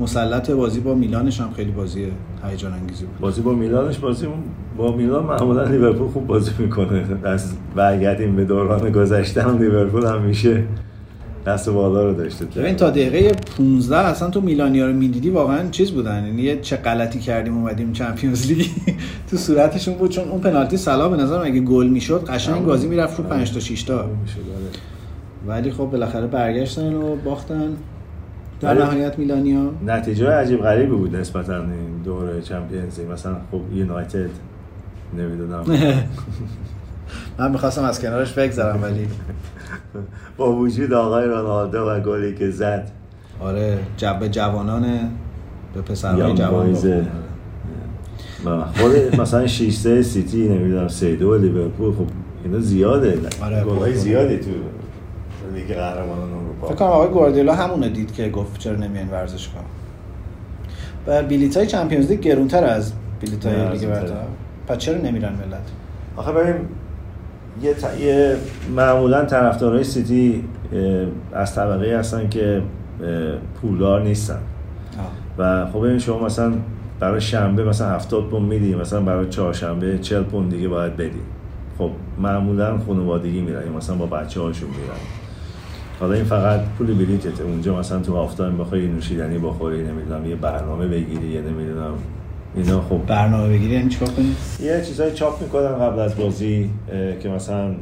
[0.00, 2.06] مسلط بازی با میلانش هم خیلی بازی
[2.50, 3.18] هیجان انگیزی بود.
[3.20, 4.26] بازی با میلانش بازی
[4.76, 7.04] با میلان معمولا لیورپول خوب بازی می‌کنه.
[7.24, 10.64] از برگردیم به دوران گذشته هم لیورپول هم میشه
[11.46, 12.44] دست بالا رو داشته.
[12.44, 16.26] ببین تا دقیقه 15 اصلا تو میلانیا رو می‌دیدی واقعا چیز بودن.
[16.26, 18.66] یعنی چه غلطی کردیم اومدیم چمپیونز لیگ.
[19.30, 23.18] تو صورتشون بود چون اون پنالتی سلا به نظرم اگه گل می‌شد قشنگ بازی می‌رفت
[23.18, 23.98] رو 5 تا 6 تا.
[23.98, 24.08] آره.
[25.46, 27.68] ولی خب بالاخره برگشتن و باختن.
[28.64, 33.12] در نهایت میلانیا؟ نتیجه عجیب غریبی بود نسبتا این دور چمپیونز لیگ.
[33.12, 34.30] مثلا خب یونایتد
[35.18, 35.64] نمی‌دونم.
[37.38, 39.08] من می‌خواستم از کنارش بگذرم ولی
[40.36, 42.90] با وجود آقای رونالدو و گلی که زد.
[43.40, 44.82] آره جب جوانان
[45.74, 46.76] به پسرهای جوان.
[48.44, 52.06] و خود مثلا 6 3 سیتی نمی‌دونم 3 2 لیورپول خب
[52.44, 53.18] اینا زیاده.
[53.42, 53.94] آره، گلای.
[53.94, 54.50] زیادی تو
[55.54, 59.62] لیگ قهرمانان فکر کنم آقای گواردیولا همونو دید که گفت چرا نمیان ورزشگاه
[61.06, 63.88] و بلیط های Champions League گرونتر از بلیط نه، های لیگ.
[63.88, 64.14] برتر.
[64.66, 65.70] پس چرا نمیرن ملت؟
[66.16, 66.54] آخه ببین
[67.62, 68.00] یه, ت...
[68.00, 68.36] یه
[68.76, 70.44] معمولا طرفدارای سیتی
[71.32, 72.62] از طبقه هستن که
[73.60, 74.38] پولدار نیستن.
[75.38, 76.52] و خب ببین شما مثلا
[77.00, 81.20] برای شنبه مثلا 70 پوند میدی مثلا برای چهارشنبه 40 پوند دیگه باید بدی.
[81.78, 85.23] خب معمولا خانوادگی میرن یا مثلا با بچه هاشون میرن.
[86.00, 90.86] حالا این فقط پول بلیتته اونجا مثلا تو هفته بخوای نوشیدنی بخوری نمی‌دونم یه برنامه
[90.86, 91.92] بگیری یه نمی‌دونم
[92.56, 96.70] اینا خب برنامه بگیری یعنی چیکار کنی؟ یه چیزایی چاپ می‌کنن قبل از بازی
[97.20, 97.74] که مثلا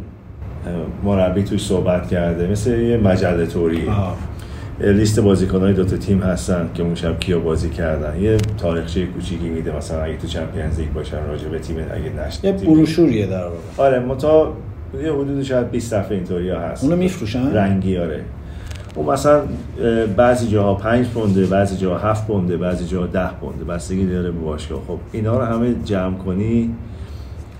[1.05, 3.90] مربی توش صحبت کرده مثل یه مجله توری.
[4.81, 8.20] لیست بازیکنهای دوتا تیم هستن که اون شب کیا بازی کردن.
[8.20, 12.44] یه تاریخچه کوچیکی میده مثلا اگه تو چمپیونز لیگ باشن راجع به تیم اگه نشد
[12.44, 13.57] یه بروشوریه در واقع.
[13.77, 14.53] آره متا
[15.00, 16.85] یه حدود شاید 20 صفحه اینطوری ها هست.
[16.85, 18.20] اونو میفروشن؟ رنگی آره.
[18.94, 19.42] اون مثلا
[20.16, 23.64] بعضی جاها 5 پونده بعضی جاها 7 پونده بعضی جاها 10 پونده.
[23.64, 24.83] بستگی داره به باشگاه.
[24.87, 26.74] خب اینا رو همه جمع کنی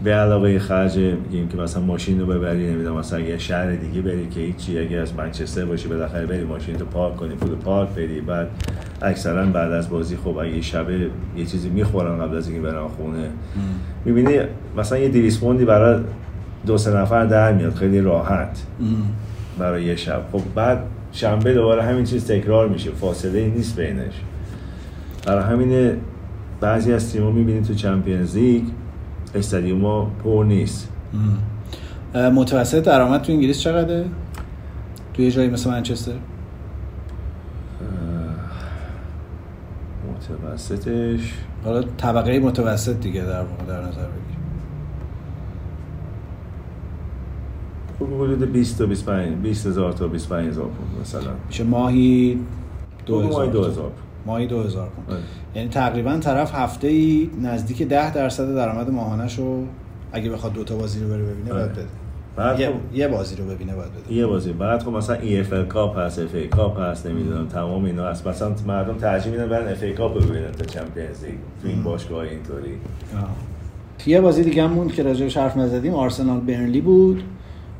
[0.05, 4.29] به علاوه خرج میگیم که مثلا ماشین رو ببری نمی‌دونم مثلا اگه شهر دیگه بری
[4.29, 8.21] که هیچی اگه از منچستر باشی بالاخره بری ماشین تو پارک کنی پول پارک بری.
[8.21, 8.49] بعد
[9.03, 10.93] اکثرا بعد از بازی خب اگه شبه
[11.37, 13.29] یه چیزی می‌خورن قبل از اینکه برن خونه.
[14.05, 14.39] می‌بینی
[14.77, 16.01] مثلا یه 200 پوندی برای
[16.67, 18.63] دو سه نفر در میاد خیلی راحت
[19.59, 20.23] برای یه شب.
[20.33, 20.79] خب بعد
[21.13, 24.13] شنبه دوباره همین چیز تکرار میشه فاصله ای نیست بینش.
[25.27, 25.97] برای همین
[26.61, 28.65] بعضی از تیم‌ها می‌بینی تو چمپیونز لیگ
[29.35, 30.89] استادیوم پر نیست.
[32.15, 34.05] متوسط درآمد تو انگلیس چقدره؟
[35.15, 36.13] توی یه جایی مثل منچستر؟
[40.15, 41.35] متوسطش.
[41.65, 44.32] حالا طبقه متوسط دیگه در در نظر بگیر.
[48.07, 51.31] حدود 20 تا 25 20 هزار تا 25 هزار پوند مثلا.
[51.49, 52.39] میشه ماهی
[53.07, 53.47] دو ماهی هزار.
[53.47, 53.91] 2000
[54.27, 55.11] ماهی دو هزار پوند.
[55.11, 55.21] آره.
[55.55, 59.65] یعنی تقریبا طرف هفته ای نزدیک ده درصد درآمد ماهانش رو
[60.13, 61.63] اگه بخواد دوتا بازی رو بره ببینه آره.
[61.63, 61.87] باید بده.
[62.37, 64.15] بعد یه, خب یه بازی رو ببینه باید بده.
[64.15, 64.53] یه بازی.
[64.53, 68.27] بعد خب مثلا EFL Cup هست FA Cup هست نمی‌دونم تمام اینا هست.
[68.27, 71.35] مثلا مردم ترجیح میدن برن FA Cup ببینن تا Champions League.
[71.63, 72.73] تو این باشگاه اینطوری.
[74.07, 75.95] یه بازی دیگه هم موند که راجعش حرف نزدیم.
[75.95, 77.23] آرسنال برنلی بود.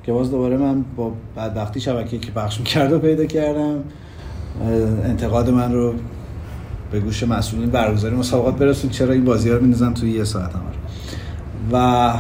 [0.03, 3.85] که باز دوباره من با بدبختی شبکه که پخش می‌کرد و پیدا کردم
[5.05, 5.95] انتقاد من رو
[6.91, 10.51] به گوش مسئولین برگزاری مسابقات برسون چرا این بازی ها رو میندازن توی یه ساعت
[10.53, 10.63] همه
[11.73, 12.13] و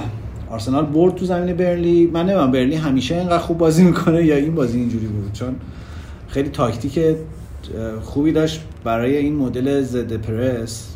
[0.50, 4.54] آرسنال برد تو زمین برلی من نمی‌دونم برلی همیشه اینقدر خوب بازی می‌کنه یا این
[4.54, 5.56] بازی اینجوری بود؟ چون
[6.28, 6.98] خیلی تاکتیک
[8.02, 10.88] خوبی داشت برای این مدل ضد پرس.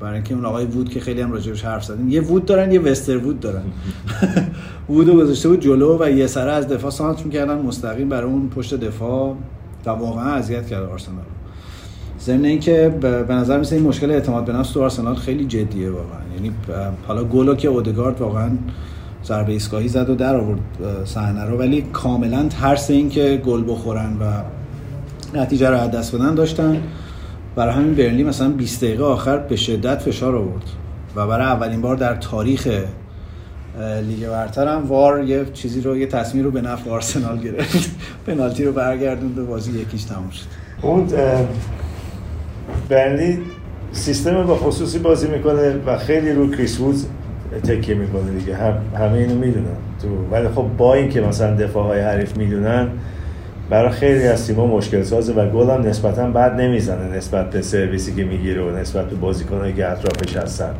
[0.00, 2.80] برای اینکه اون آقای وود که خیلی هم راجبش حرف زدیم یه وود دارن یه
[2.80, 3.62] وستر وود دارن.
[4.88, 7.58] وودو گذاشته بود جلو و یه سره از دفاع سانت می‌کردن.
[7.58, 9.34] مستقیم برای اون پشت دفاع
[9.86, 11.24] و واقعا اذیت کرد آرسنال.
[12.20, 16.20] ضمن اینکه به نظر میسه این مشکل اعتماد به نفس تو آرسنال خیلی جدیه واقعا.
[16.36, 16.52] یعنی
[17.06, 18.50] حالا گلو که اودگارد واقعا
[19.24, 20.60] ضربه ایستگاهی زد و در آورد
[21.04, 21.58] صحنه رو.
[21.58, 24.24] ولی کاملا ترس این که گل بخورن و
[25.38, 26.82] نتیجه رو از دست بدن داشتن.
[27.56, 30.64] برای همین برلی مثلا 20 دقیقه آخر به شدت فشار آورد.
[31.16, 32.68] و برای اولین بار در تاریخ
[34.08, 37.90] لیگ برتر هم وار یه چیزی رو یه تصمیم رو به نفع آرسنال گرفت.
[38.26, 40.44] پنالتی رو برگردوند و بازی یکیش تموم شد.
[40.82, 41.08] اون
[42.88, 43.38] برلی
[43.92, 47.06] سیستم با خصوصی بازی می‌کنه و خیلی رو کریس وودز
[47.62, 48.56] تکیه می‌کنه دیگه.
[48.56, 50.08] هم همه اینو می‌دونن تو.
[50.30, 52.88] ولی خب با اینکه مثلا دفاع های حریف می‌دونن
[53.70, 58.14] برای خیلی از تیم‌ها مشکل سازه و گل هم نسبتا بد نمی‌زنه نسبت به سرویسی
[58.14, 60.74] که می‌گیره و نسبت به بازیکنایی که اطرافش هستن.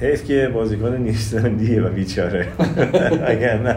[0.00, 2.46] حیف که بازیکن نیوزلندیه و بیچاره.
[3.26, 3.76] اگر نه.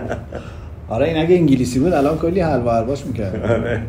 [0.90, 3.82] آره این اگه انگلیسی بود الان کلی حلوا حلواش می‌کرد آره.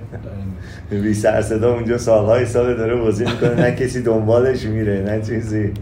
[0.90, 5.73] بی سر صدا اونجا سالهای سال داره بازی می‌کنه نه کسی دنبالش میره نه چیزی.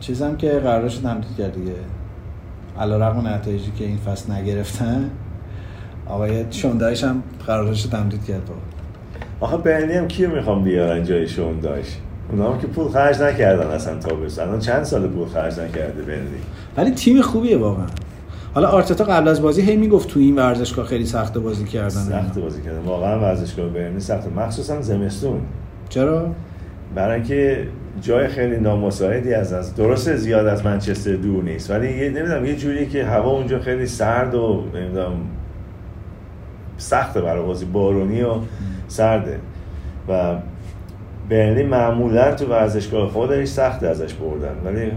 [0.00, 1.72] چیزم که قرارش تمدید کرد دیگه.
[2.80, 5.10] علا رقم نتایجی که این فصل نگرفتن
[6.06, 8.54] آقای شوندایش هم قرارش تمدید کرد با.
[9.40, 11.86] آخه برنی هم کیو می‌خوام بیارن جای شوندایش؟
[12.30, 16.26] اونا هم که پول خرج نکردن اصلا تا الان چند سال پول خرج نکرده برنی
[16.76, 17.86] ولی تیم خوبیه واقعا.
[18.54, 21.88] حالا آرتتا قبل از بازی هی می‌گفت تو این ورزشگاه خیلی سخت بازی کردن.
[21.88, 22.78] سخت بازی کردن.
[22.78, 25.40] واقعا ورزشگاه برنی سخت مخصوصا زمستون.
[25.88, 26.26] چرا؟
[26.94, 27.66] برای اینکه
[28.00, 32.56] جای خیلی نامساعدی از از درست زیاد از منچستر دور نیست ولی یه نمی‌دونم یه
[32.56, 35.12] جوری که هوا اونجا خیلی سرد و نمی‌دونم
[36.76, 37.64] سخته برای بازی.
[37.64, 38.34] بارونی و
[38.88, 39.38] سرده.
[40.08, 40.34] و
[41.32, 44.92] برنلی معمولا تو ورزشگاه خودش سخته ازش بردن ولی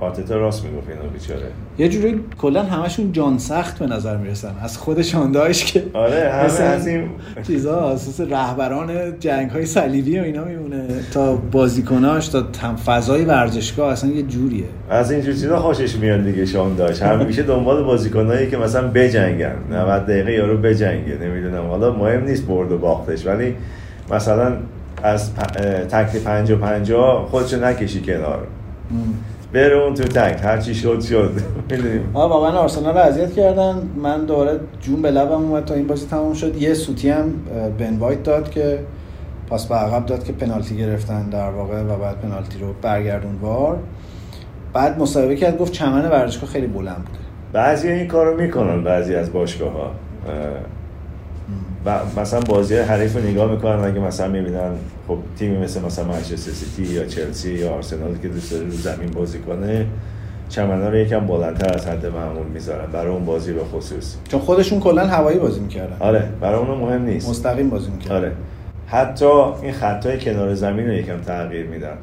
[0.00, 1.46] آتتا راست می‌گفت اینا بیچاره.
[1.78, 4.54] یه جوری کلا همشون جان سخت به نظر می‌رسن.
[4.62, 7.08] از خودشان داشت که آره همه از این
[7.46, 10.86] چیزا اساس رهبران جنگ های صلیبی و اینا میمونه.
[11.12, 12.42] تا بازیکناش تا
[12.86, 14.64] فضای ورزشگاه اصلا یه جوریه.
[14.90, 19.56] از این جور چیزا خوشش میاد دیگه شان داشت همیشه دنبال بازیکنایی که مثلا بجنگن.
[19.70, 21.66] 90 دقیقه یارو بجنگه نمی‌دونم.
[21.66, 23.54] حالا مهم نیست برد و باختش ولی
[24.10, 24.52] مثلا
[25.02, 25.34] از
[25.88, 28.46] تکل 50 50 خودشو نکشی کنار.
[29.52, 31.32] بره اون تو تک هر چی شد شد.
[32.14, 33.82] آه واقعا آرسنال رو اذیت کردن.
[33.96, 36.62] من دوباره جون به لبم اومد تا این بازی تموم شد.
[36.62, 37.32] یه سوتی هم
[37.78, 38.78] بن وایت داد که
[39.48, 43.78] پاس به عقب داد که پنالتی گرفتن در واقع و بعد پنالتی رو برگردون وار.
[44.72, 47.18] بعد مصاحبه کرد گفت چمن ورزشگاه خیلی بلند بوده.
[47.52, 49.90] بعضی این کارو می‌کنن بعضی از باشگاه ها
[51.86, 54.70] و مثلا بازی حریف رو نگاه می‌کنن اگه مثلا می‌بینن
[55.08, 59.10] خب تیمی مثل مثلا منچستر سیتی یا چلسی یا آرسنال که دوست داره رو زمین
[59.10, 59.86] بازی کنه
[60.48, 64.16] چمنا رو یکم بلندتر از حد معمول می‌ذارن برای اون بازی به خصوص.
[64.28, 65.96] چون خودشون کلا هوایی بازی می‌کردن.
[66.00, 67.28] آره برای اون مهم نیست.
[67.28, 68.16] مستقیم بازی می‌کردن.
[68.16, 68.32] آره.
[68.86, 69.30] حتی
[69.62, 71.96] این خطای کنار زمین رو یکم تغییر میدن.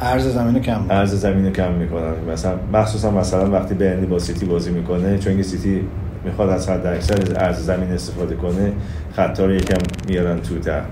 [0.00, 2.12] عرض زمین رو کم عرض زمین رو کم می‌کنن.
[2.32, 5.80] مثلا مخصوصا مثلا وقتی برنلی با سیتی بازی می‌کنه چون که سیتی
[6.24, 8.72] می‌خواد از حد اکثر عرض زمین استفاده کنه
[9.12, 9.78] خطا رو یکم
[10.08, 10.82] میارن تو تر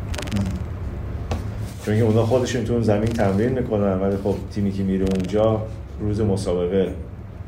[1.86, 5.62] چون که اونا خودشون تو اون زمین تمرین می‌کنن ولی خب تیمی که میره اونجا
[6.00, 6.92] روز مسابقه.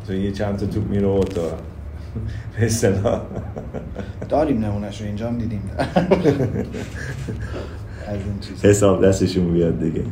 [0.07, 1.43] تو یه چند تا توپ میره و تا
[2.59, 3.21] به اصطلاح.
[4.29, 5.63] داریم نمونش رو اینجا هم دیدیم.
[8.07, 10.03] از این چیز حساب دستشون بیاد دیگه.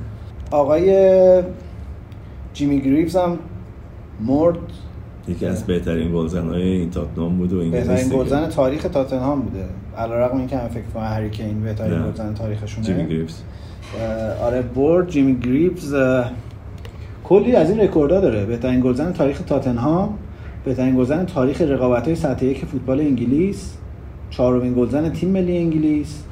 [0.50, 1.42] آقای
[2.53, 3.38] جیمی گریفز هم
[4.20, 4.59] مرد.
[5.29, 8.16] یکی از بهترین گلزن‌های این تاتنهام بود و بهترین انگلیس دیگه.
[8.16, 9.64] گلزن تاریخ تاتنهام بوده.
[9.99, 12.03] علیرغم اینکه هم فکر کنم هری کین بهترین.
[12.03, 12.87] گلزن تاریخشونه.
[12.87, 13.26] جیمی
[14.01, 16.31] اه، آره برد جیمی اه،
[17.24, 18.47] کلی از این رکوردها داره.
[18.47, 20.18] بهترین گلزن تاریخ تاتنهام
[20.64, 23.76] بهترین گلزن تاریخ رقابت‌های سطح یک فوتبال انگلیس
[24.31, 26.22] چهارمین گلزن تیم ملی انگلیس.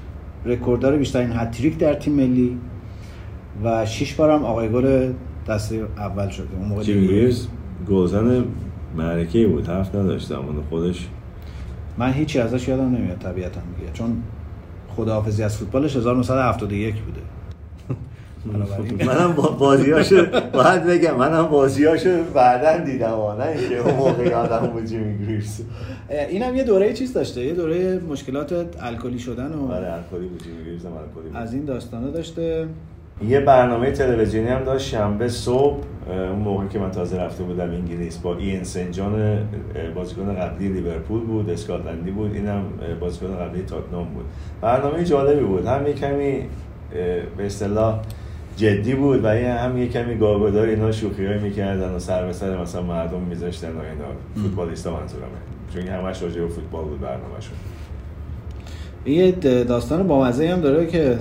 [0.44, 2.58] رکورددار بیشترین هتریک در تیم ملی.
[3.64, 5.12] و شش بارم آقای گل
[5.48, 6.46] دسته اول شده.
[6.58, 6.82] اون موقع
[7.90, 8.44] گلزن
[8.94, 11.08] معرکه بود حرف نداشت اما خودش.
[11.98, 13.92] من هیچی ازش یادم نمیاد طبیعتا دیگه.
[13.92, 14.22] چون
[14.96, 17.20] خداحافظی از فوتبالش 1971 بوده.
[19.06, 23.08] منم با بازیاشو باید بگم منم بازیاشو بعدا دیدم
[23.38, 25.60] نه اینکه اون موقع یادم بود جیمی گریفز.
[26.28, 30.64] اینم یه دوره چیز داشته یه دوره مشکلات الکلی شدن و آره الکلی بود جیمی
[30.64, 32.68] گریفز الکلی از این داستانا داشته.
[33.24, 38.18] یه برنامه تلویزیونی هم داشت شنبه صبح اون موقع که من تازه رفته بودم انگلیس
[38.18, 39.38] با این سنجان
[39.94, 42.62] بازیکن قبلی لیورپول بود اسکاتلندی بود اینم
[43.00, 44.24] بازیکن قبلی تاتنام بود.
[44.60, 45.66] برنامه جالبی بود.
[45.66, 46.42] هم یه کمی
[47.36, 48.00] به اصطلاح
[48.56, 52.60] جدی بود و هم یه کمی گاگودار اینا شوخی های می‌کردن و سر به سر
[52.62, 54.44] مثلا مردم میذاشتن و اینا.
[54.48, 55.26] فوتبالیستا منظورمه.
[55.74, 57.56] چون همش راجع فوتبال بود برنامهشون.
[59.06, 59.30] یه
[59.64, 61.18] داستان بامزه هم داره که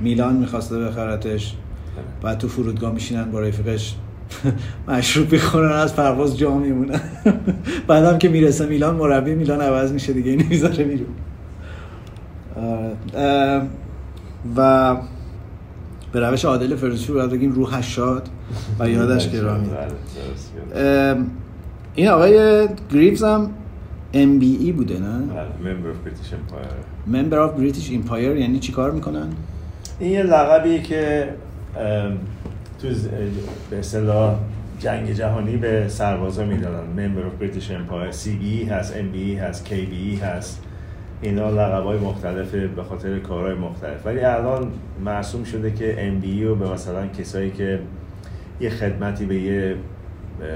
[0.00, 1.54] میلان می‌خواسته بخرتش.
[2.22, 3.94] بعد تو فرودگاه میشینن با رفیقش.
[4.88, 7.00] مشروب بخورن از پرواز جا میمونن.
[7.88, 11.08] بعدم که می‌رسه میلان مربی میلان عوض میشه دیگه این می‌ذاره بیرون.
[14.56, 14.96] و
[16.12, 18.28] به روش عادل فرانسوی باید بگیم روحش شاد
[18.78, 19.68] و یادش گرامی.
[21.94, 23.50] این آقای گریفز هم
[24.14, 25.20] MBE بوده نه؟
[25.64, 27.12] Member of British Empire.
[27.12, 29.28] Member of British Empire یعنی چی کار می‌کنن؟
[29.98, 31.28] این یه لقبی که
[32.82, 32.88] تو
[33.70, 34.38] به اصطلاح
[34.78, 36.86] جنگ جهانی به سربازا می‌دادن.
[36.96, 38.12] Member of British Empire.
[38.24, 40.62] CBE هست MBE هست KBE هست.
[41.22, 44.06] اینا لقب های مختلفه به خاطر کارهای مختلف.
[44.06, 44.72] ولی الان
[45.04, 47.80] مرسوم شده که MBE رو به مثلا کسایی که
[48.60, 49.76] یه خدمتی به یه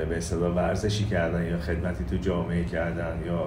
[0.08, 3.46] به اصطلاح ورزشی کردن یا خدمتی تو جامعه کردن یا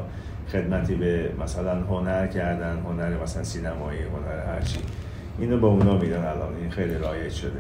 [0.52, 4.80] خدمتی به مثلا هنر کردن هنر مثلا سینمایی هنر هرچی.
[5.40, 6.56] اینو با اونا میدن الان.
[6.62, 7.52] این خیلی رایج شده.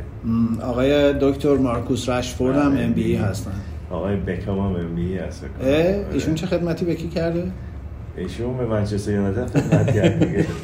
[0.62, 3.52] آقای دکتر مارکوس رشفورد هم ام بی هستن.
[3.90, 5.46] آقای بکام هم ام بی هست.
[6.14, 7.52] ایشون چه خدمتی به کی کرده؟
[8.18, 10.46] ایشون به منچستر یونایتد خدمت کرد دیگه.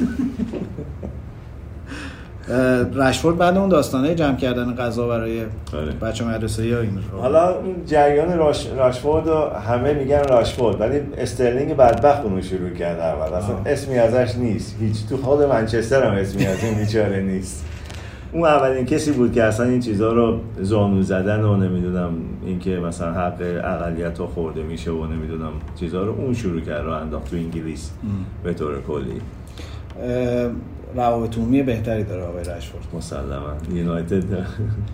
[2.94, 5.40] رشفورد بعد اون داستانه جمع کردن غذا برای
[5.74, 5.92] آره.
[5.92, 7.20] بچه مدرسه یا این رو.
[7.20, 7.54] حالا
[7.86, 8.66] جریان راش...
[8.78, 13.34] راشفورد رو همه میگن راشفورد ولی استرلینگ بدبخت اونو شروع کرد اول.
[13.34, 14.76] اصلا اسمی ازش نیست.
[14.80, 17.64] هیچ تو خود منچستر هم اسمی از این بیچاره نیست.
[18.32, 22.12] اون اولین کسی بود که اصلا این چیزها رو زانو زدن و نمی‌دونم
[22.46, 26.90] اینکه مثلا حق اقلیت ها خورده میشه و نمی‌دونم چیزها رو اون شروع کرد رو
[26.90, 27.90] انداخت تو انگلیس
[28.44, 29.20] به طور کلی.
[30.94, 32.84] روابط عمومی بهتری داره آقای رشفورد.
[32.96, 33.52] مسلما.
[33.72, 34.24] یونایتد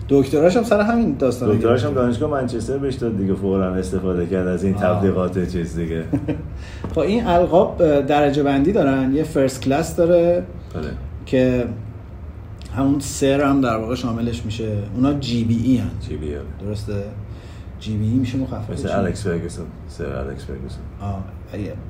[0.09, 4.47] دکتراش هم سر همین داستان دکتراش هم دانشگاه منچستر بهش داد دیگه فورا استفاده کرد
[4.47, 6.03] از این تبلیغات چیز دیگه.
[6.93, 9.15] خب این القاب درجه بندی دارن.
[9.15, 10.43] یه first class داره
[10.75, 10.87] بله.
[11.25, 11.65] که
[12.75, 14.77] همون سر هم در واقع شاملش میشه.
[14.95, 15.89] اونا GBE هن.
[16.07, 17.03] GB درسته؟
[17.79, 20.83] GBE میشه مخفف مثل الکس فرگسون سر الکس فرگسون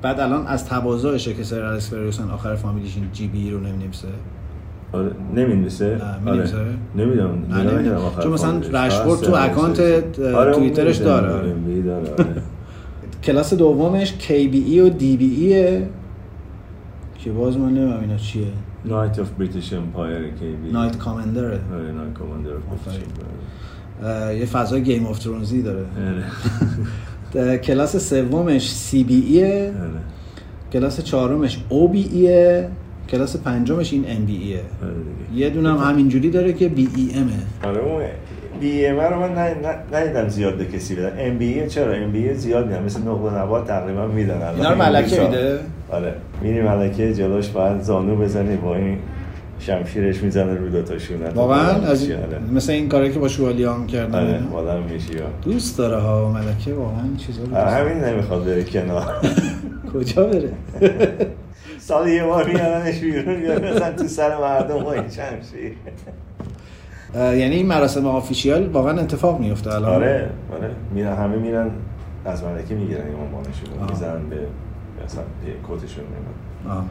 [0.02, 4.08] بعد الان از تواضعشه که سر الکس فرگوسن آخر فامیلیش این GB رو نمی‌نویسه؟
[4.92, 6.00] آره نمی‌نویسه.
[6.26, 6.74] آره.
[6.96, 7.42] نمی‌دونم
[8.22, 9.80] چون مثلا رشفورد تو اکانت
[10.20, 11.32] آره توییترش داره.
[11.32, 11.54] آره
[13.22, 15.88] کلاس دومش KBE و DBE ه
[17.18, 18.46] که باز من نمی‌دونم اینا چیه.
[18.84, 22.50] Knight of British Empire KB Knight Commander آره Knight Commander
[24.34, 25.84] یه فضای Game of Thrones ی داره.
[27.64, 29.72] کلاس سومش CBE ه
[30.72, 32.68] کلاس چهارمش OBE ه
[33.10, 34.60] کلاس پنجمش این MBE ه
[35.34, 37.32] یه دونم همینجوری داره که BEM ه
[37.70, 38.02] آره اون
[38.60, 39.54] BM رو من
[39.92, 41.12] ندیدم زیاد به کسی بدن.
[41.18, 45.58] M B چرا؟ MB زیاد میدن مثل نقل نبات تقریبا میدن اینا رو ملکه میده.
[45.90, 46.14] آره.
[46.42, 48.98] میری ملکه جلوش باید زانو بزنی با این
[49.58, 52.18] شمشیرش می‌زنه رو دو تاشون واقعا از این...
[52.52, 54.48] مثل این کاری که با شوالیان کردن.
[54.54, 55.12] آره آدم میشی
[55.44, 59.14] دوست داره ها ملکه واقعا چیزا همین نمی‌خواد بره کنار.
[59.94, 60.52] کجا بره؟
[61.78, 65.72] سال یه بار میارنش بیرون مثلا تو سر مردم این شمشیر.
[67.14, 69.94] یعنی این مراسم آفیشیال واقعا اتفاق میفته الان.
[69.94, 70.70] آره آره.
[70.94, 71.70] میرن همه میرن
[72.24, 74.36] از ملکه می‌گیرن این مامانشون می‌زنن به
[75.04, 75.22] مثلا
[75.68, 76.84] کتشون میمون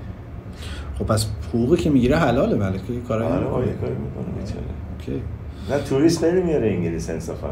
[1.00, 4.62] خب پس حقوقی که می‌گیره حلاله ملکه کارا آره کاری می‌کنه بیچاره
[5.00, 5.22] اوکی.
[5.70, 7.50] نه توریست خیلی میاره انگلیس انصافا.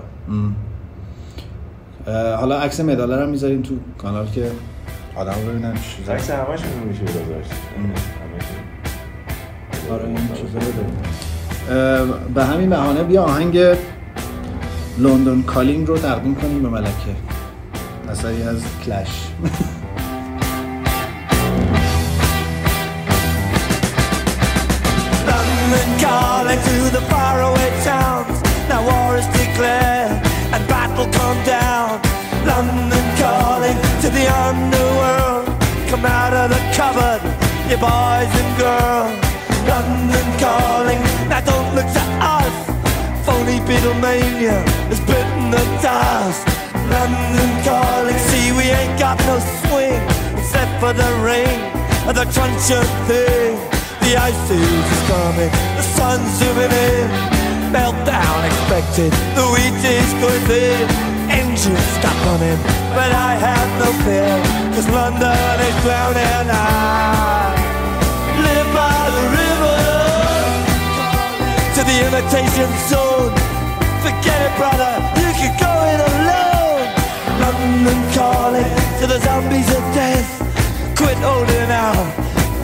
[2.38, 4.52] حالا عکس مدال رو می‌ذاریم تو کانال که
[5.16, 5.74] آدم رو ببینن
[6.10, 7.52] عکس همشون میشه گذاشت.
[9.92, 10.60] آره این چیزا
[12.36, 13.58] به همین بهانه بیا آهنگ
[14.98, 17.16] London Calling رو تقدیم کنیم به ملکه.
[18.10, 19.28] اثری از Clash.
[26.00, 28.38] calling to the faraway towns.
[28.70, 30.22] Now war is declared
[30.54, 32.02] and battle come down.
[32.46, 35.46] London calling to the underworld.
[35.90, 37.22] Come out of the cupboard,
[37.70, 39.14] you boys and girls.
[39.66, 42.56] London calling, now don't look to us.
[43.26, 46.46] Phony Beatlemania has bitten the dust.
[46.94, 50.02] London calling, see we ain't got no swing
[50.38, 51.60] except for the rain
[52.08, 52.86] and the crunch of.
[54.06, 57.10] The ice age is coming, the sun's zooming in.
[57.74, 59.10] meltdown expected.
[59.34, 60.86] The wheat is going thin,
[61.34, 62.62] engines stop running,
[62.94, 64.30] but I have no fear,
[64.78, 66.46] cause London is drowning.
[66.54, 67.50] I
[68.46, 69.82] live by the river
[71.74, 73.34] to the imitation zone.
[74.06, 76.86] Forget it, brother, you can go it alone.
[77.42, 78.70] London calling
[79.02, 80.30] to the zombies of death.
[80.96, 82.35] Quit holding out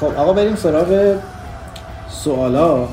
[0.00, 1.18] خب آقا بریم سراغ
[2.08, 2.88] سوالا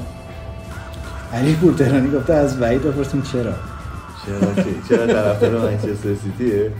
[1.33, 3.53] علی پور تهرانی گفته از وحید بپرسیم چرا
[4.25, 6.71] چرا چی؟ چرا طرفدار منچستر سیتیه؟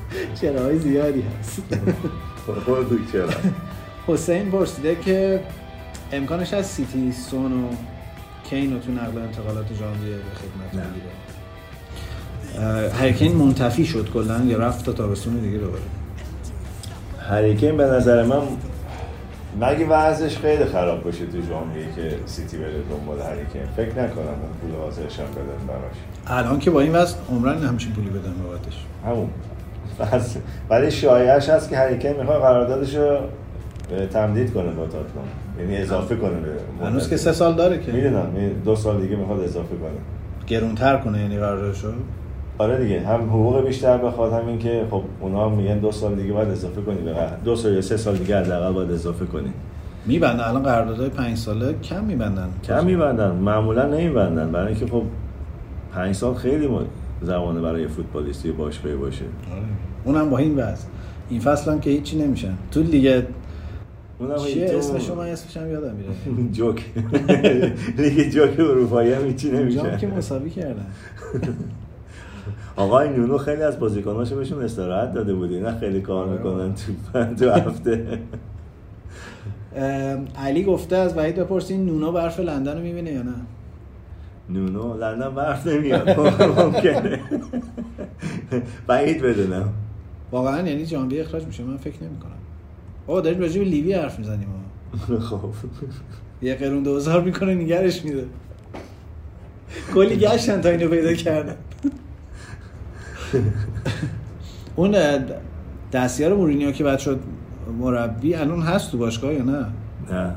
[0.41, 1.61] چراهای زیادی هست
[2.65, 3.27] خود بگو چرا
[4.07, 5.43] حسین پرسیده که
[6.11, 7.67] امکانش از سیتی سون و
[8.49, 10.85] کین رو تو نقل انتقالات ژانویه به خدمت.
[10.85, 11.11] بگیره
[12.93, 15.81] هریکین منتفی شد کلا یا رفت تا تابستون دیگه دوباره
[17.29, 18.41] هریکین به نظر من
[19.61, 24.53] مگه وضعش خیلی خراب باشه تو ژانویه که سیتی بره دنبال هریکین؟ فکر نکنم اون
[24.61, 25.95] پول حاضرش هم بدن براش.
[26.27, 28.85] الان که با این وضع عمرن همچین پولی بدن بابتش.
[29.05, 29.29] همون.
[29.99, 30.37] بس.
[30.69, 33.17] ولی شایعش هست که هریکین می‌خواد قراردادش رو
[34.13, 35.27] تمدید کنه با تاتنهام
[35.59, 36.37] یعنی اضافه کنه
[36.79, 37.91] به هنوز که سه سال داره که.
[37.91, 38.27] می‌دونم.
[38.65, 39.89] دو سال دیگه می‌خواد اضافه کنه.
[40.47, 41.87] گرونتر کنه یعنی قراردادشو.
[42.57, 46.33] آره دیگه هم حقوق بیشتر بخواد همین که خب اونا هم میگن دو سال دیگه
[46.33, 47.15] باید اضافه کنی به.
[47.45, 49.53] دو سال یا سه سال دیگه حداقل باید اضافه کنی.
[50.05, 53.31] میبندن؟ الان قراردادهای پنج ساله کم میبندن؟ کم میبندن.
[53.31, 54.51] معمولا نمیبندن.
[54.51, 55.03] برای اینکه خب
[55.93, 56.69] پنج سال خیلی
[57.21, 59.25] زمانه برای فوتبالیستی باشگاهی باشه.
[59.51, 59.61] آره.
[60.03, 60.87] اونم با این وضع.
[61.29, 62.53] این فصل هم که هیچی نمیشن.
[62.71, 63.23] تو لیگ
[64.19, 66.49] اونم چیه؟ اسمشو من اسمش هم یادم میره.
[66.57, 66.85] جوک.
[67.97, 70.85] لیگ جوک اروپایی هم هیچی اونجا هم که نمیشه مساوی کردن.
[72.75, 76.93] آقای نونو خیلی از بازیکناشو بهشون استراحت داده بودی نه خیلی کار می‌کنن تو
[77.39, 78.19] تو هفته.
[80.37, 83.33] علی گفته از وحید بپرسین نونا برف لندن رو می‌بینه یا نه؟
[84.49, 86.19] نونو لندن برف نمیاد.
[86.59, 87.19] ممکنه.
[88.87, 89.69] بعید بدونم.
[90.31, 92.31] واقعا یعنی ژانویه اخراج میشه من فکر نمی کنم
[93.07, 94.47] آقا داریم راجع به لیوی حرف می‌زنیم
[95.21, 95.39] خب.
[96.41, 98.25] یه قرون دوزار می‌کنه نگرش میده.
[99.93, 101.55] کلی گشتن تا اینو پیدا کردن.
[104.75, 104.95] اون
[105.91, 107.19] دستیار مورینیو که بعد شد
[107.79, 109.65] مربی الان هست تو باشگاه یا نه؟
[110.11, 110.35] نه.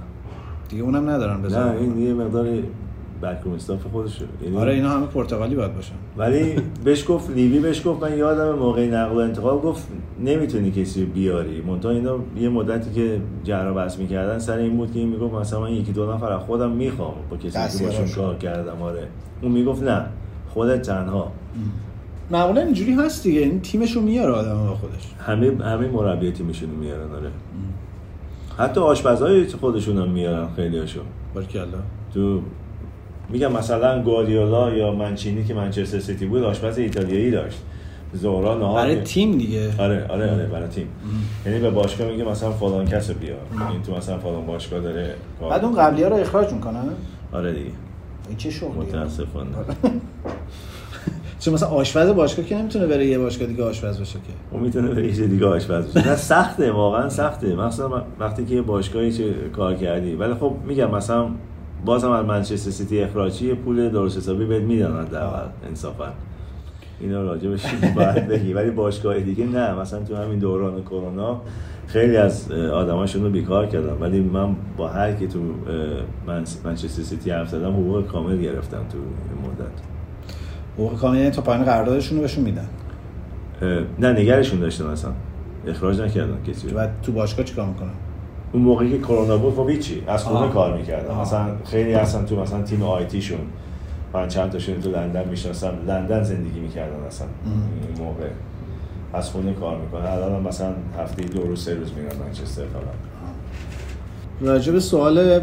[0.68, 2.48] دیگه اونم ندارن نه بذارن این یه مقدار
[3.22, 4.24] بکروم استاف خودشه.
[4.42, 5.94] یعنی آره اینا همه پرتغالی باید باشن.
[6.16, 9.88] ولی بهش گفت لیوی بهش گفت من یادم موقع نقل و انتقال گفت
[10.24, 11.62] نمی‌تونی کسی رو بیاری.
[11.62, 15.34] منتها اینا یه مدتی که جر و بحث می‌کردن سر این بود که این می‌گفت
[15.34, 17.84] مثلا من یکی دو نفر از خودم می‌خوام با کسی که.
[17.84, 18.82] باشون کار کردم.
[18.82, 19.08] آره.
[19.42, 20.04] اون می‌گفت نه.
[20.48, 21.32] خودت تنها.
[22.30, 23.40] معمولا اینجوری هست دیگه.
[23.40, 25.02] این تیمشو میاره آدم با خودش.
[25.26, 27.30] همه همه مربی تیمشون میارن آره.
[28.58, 31.02] حتی آشپزای خودشون هم میارن خیلی هاشون
[31.34, 31.64] بارکلا.
[32.14, 32.40] تو
[33.30, 37.58] میگم مثلا گواردیولا یا منچینی که منچستر سیتی بود آشپز ایتالیایی داشت.
[38.12, 39.70] زورا نهار برای می- تیم دیگه.
[39.78, 40.86] آره آره آره برای تیم.
[41.46, 43.38] یعنی به باشگاه میگه مثلا فلان کس رو بیار
[43.72, 46.84] این تو مثلا فلان باشگاه داره کار بعد اون قبلی ها رو اخراج می‌کنن
[47.32, 47.70] آره دیگه.
[48.28, 49.50] این چه شغلیه؟ متاسفانه.
[51.38, 54.88] چون مثلا آشپز باشگاه که نمی‌تونه بره یه باشگاه دیگه آشپز بشه که؟ اون می‌تونه
[54.94, 56.08] به یه دیگه آشپز بشه.
[56.08, 57.54] نه سخته واقعا سخته.
[57.54, 60.14] مثلا وقتی که یه باشگاهی چه کار کردی.
[60.14, 61.26] ولی خب میگم مثلا
[61.84, 66.12] بازم از منچستر سیتی اخراجی پول درست حسابی بهت میدن حداقل انصافا.
[67.00, 67.66] اینا راجع بهش
[67.96, 68.52] باید بگی.
[68.52, 69.74] ولی باشگاه دیگه نه.
[69.74, 71.40] مثلا تو همین دوران کرونا
[71.86, 73.96] خیلی از آدماشون رو بیکار کردم.
[74.00, 75.38] ولی من با هر کی تو
[76.64, 78.98] منچستر سیتی حرف زدم حقوق کامل گرفتم تو
[79.48, 79.97] مدت.
[80.78, 82.68] حقوق کامل یعنی تا پایین قراردادشون رو بهشون میدن.
[83.98, 85.10] نه نگرشون داشتن اصلا.
[85.66, 86.68] اخراج نکردن کسی.
[86.68, 87.90] بعد تو باشگاه چیکار می‌کنن؟
[88.52, 90.02] اون موقعی که کرونا بود خب هیچی.
[90.06, 90.52] از خونه.
[90.52, 91.14] کار می‌کردن.
[91.14, 93.38] مثلا خیلی هستن تو مثلا تیم آیتیشون
[94.14, 95.72] من چند تاشون تو لندن می‌شناسم.
[95.86, 97.26] لندن زندگی می‌کردن اصلا.
[97.44, 98.28] این موقع.
[99.12, 102.82] از خونه کار می‌کنن الان مثلا هفته دو روز سه روز میرن منچستر فقط.
[104.40, 105.40] راجع به سوال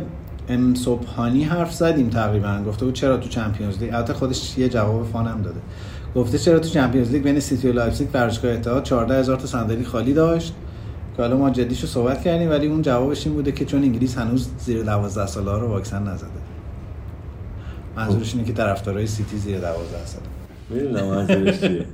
[0.50, 2.64] ام صبحانی حرف زدیم تقریبا.
[2.68, 5.60] گفته بود چرا تو Champions League؟ البته خودش یه جواب fun م داده.
[6.16, 10.14] گفته چرا تو Champions League بین سیتی و لایپزیگ ورزشگاه اتحاد 14000 تا صندلی خالی
[10.14, 10.56] داشت؟
[11.16, 14.50] که حالا ما جدیشو صحبت کردیم ولی اون جوابش این بوده که چون انگلیس هنوز
[14.60, 16.30] زیر 12 ساله ها رو واکسن نزده.
[17.96, 20.26] منظورش اینه که طرفدارای سیتی زیر 12 ساله.
[20.70, 21.86] می‌دونم منظورش چیه.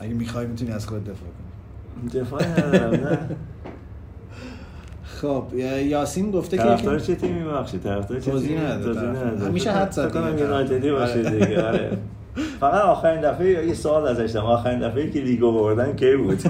[0.00, 2.58] اگه می‌خوای می‌تونی از خود دفاع کنی.
[2.58, 3.18] ندارم نه.
[5.20, 5.44] خب
[5.86, 9.48] یاسین گفته که طرفدار چه تیمی بخشی طرفدار چه تیمی؟ طرفدار.
[9.48, 11.30] همیشه حد زد کنم یونایتدی باشه آره.
[11.30, 11.98] دیگه آره.
[12.60, 16.40] فقط آخرین دفعه یه سوال ازش داشتم آخرین دفعه که لیگو بردن کی بود؟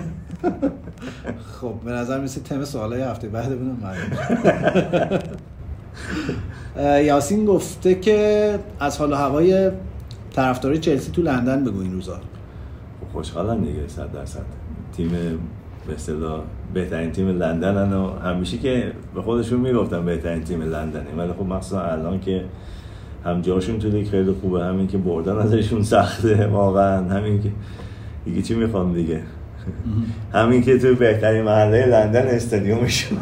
[1.60, 3.94] خب به نظر میسه تم سوالای هفته بعد بودم
[7.06, 9.70] یاسین گفته که از حال و هوای
[10.32, 12.14] طرفدارای چلسی تو لندن بگو این روزا.
[12.14, 14.44] خب خوشحالم دیگه صد درصد.
[14.96, 15.38] تیم
[15.86, 16.40] به اصطلاح
[16.74, 21.06] بهترین تیم لندنن و همیشه که به خودشون می‌گفتن بهترین تیم لندنه.
[21.18, 22.44] ولی خب مخصوصا الان که
[23.24, 27.48] هم جاشون تو لیگ خیلی خوبه همین که بردن ازشون سخته واقعا همین که
[28.24, 29.20] دیگه چی می‌خوام دیگه؟
[30.32, 33.18] همین که تو بهترین محله لندن استادیومشون.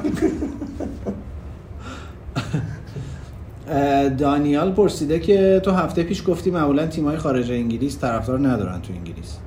[4.19, 9.39] دانیال پرسیده که تو هفته پیش گفتی معمولا تیمای خارج انگلیس طرفدار ندارن تو انگلیس.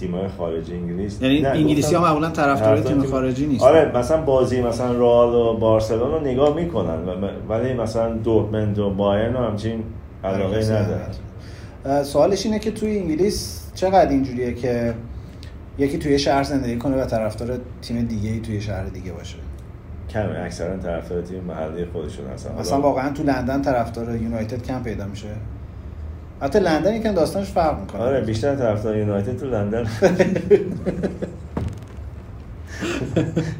[0.00, 1.22] تیمای خارج انگلیس.
[1.22, 3.66] یعنی انگلیسی ها معمولا طرفدار تیم خارجی نیستن.
[3.66, 6.98] آره مثلا بازی مثلا رئال و بارسلون رو نگاه می‌کنن
[7.48, 9.84] ولی مثلا دورتموند و بایرن و همچین
[10.24, 11.00] علاقه ندارن.
[11.84, 14.94] اه، سوالش اینه که توی انگلیس چقدر اینجوریه که
[15.78, 19.36] یکی توی شهر زندگی کنه و طرفدار تیم دیگه ای توی شهر دیگه باشه؟
[20.10, 22.58] کمه اکثرا طرفدار تیم محلی خودشون هستن.
[22.58, 25.28] مثلا واقعا تو لندن طرفدار یونایتد کم پیدا میشه.
[26.40, 28.02] حتی لندن یکم داستانش فرق می‌کنه.
[28.02, 29.86] آره بیشتر طرفدار یونایتد تو لندن.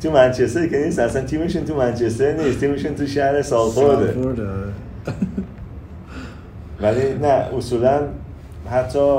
[0.03, 4.13] تو منچستر که نیست اصلا تیمشون تو منچستر نیست تیمشون تو شهر سالفورده.
[4.13, 4.49] سالفورد، آره.
[6.83, 7.27] ولی نه
[7.57, 8.03] اصولا
[8.71, 9.19] حتی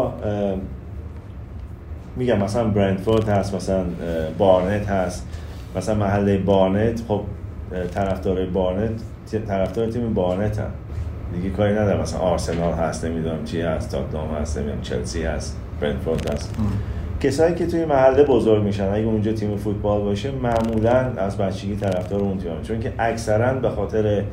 [2.15, 3.83] میگم مثلا برندفورد هست مثلا
[4.37, 5.27] بارنت هست.
[5.75, 7.21] مثلا محله بارنت خب
[7.93, 9.01] طرفدار بارنت
[9.47, 10.71] طرفدار تیم بارنت هم
[11.35, 16.33] دیگه کاری نداره مثلا آرسنال هست نمی‌دونم چی هست تاتنام هست نمی‌دونم چلسی هست برندفورد
[16.33, 16.55] هست.
[17.19, 22.19] کسایی که توی محله بزرگ میشن اگه اونجا تیم فوتبال باشه معمولا از بچگی طرفدار
[22.19, 24.23] اون تیم چون که اکثرا به خاطر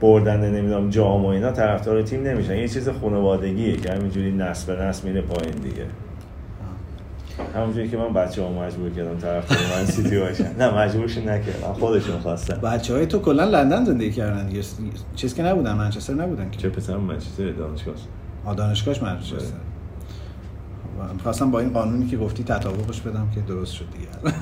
[0.00, 2.56] بردن نمی‌دونم جام و اینا طرفدار تیم نمیشن.
[2.56, 5.84] یه چیز خانوادگیه که همینجوری نسل به نسل میره پایین دیگه.
[7.54, 11.72] همونجوری که من بچه ها مجبور کردم طرفدار من سیتی باشن نه مجبورشون نکردم.
[11.72, 14.62] خودشون خواستن بچه های تو کلا لندن زندگی کردن دیگه.
[15.14, 16.58] چیز که نبودن منچستر نبودن که.
[16.58, 17.94] چه پسرم منچستر؟ دانشگاه
[18.44, 19.56] آ، دانشگاهش منچستر.
[21.12, 24.36] می‌خواستم با این قانونی که گفتی تطابقش بدم که درست شد دیگه.